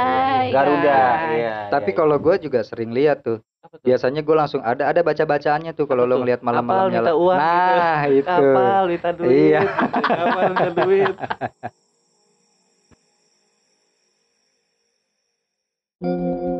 Hai, 0.00 0.46
Garuda. 0.50 0.96
guys. 0.96 1.28
Iya. 1.30 1.56
tapi 1.68 1.90
iya, 1.90 1.98
kalau 2.00 2.16
gue 2.18 2.34
juga 2.40 2.60
sering 2.62 2.90
lihat 2.90 3.18
tuh 3.20 3.38
biasanya 3.78 4.20
gue 4.20 4.34
langsung 4.34 4.60
ada 4.62 4.88
ada 4.88 5.00
baca 5.00 5.20
bacaannya 5.22 5.72
tuh 5.72 5.84
kalau 5.84 6.02
lo 6.02 6.16
ngelihat 6.18 6.40
malam-malam 6.40 6.80
Kapal 6.80 6.90
minta 6.90 7.02
nyala 7.02 7.12
uang 7.14 7.38
nah 7.38 8.00
itu 8.08 8.24
kapal 8.26 8.82
minta 8.88 9.10
duit 9.12 9.30
Iya. 9.30 9.60
kapal 10.02 10.40
minta 10.48 10.68
duit 10.74 11.14
Hmm. 16.02 16.59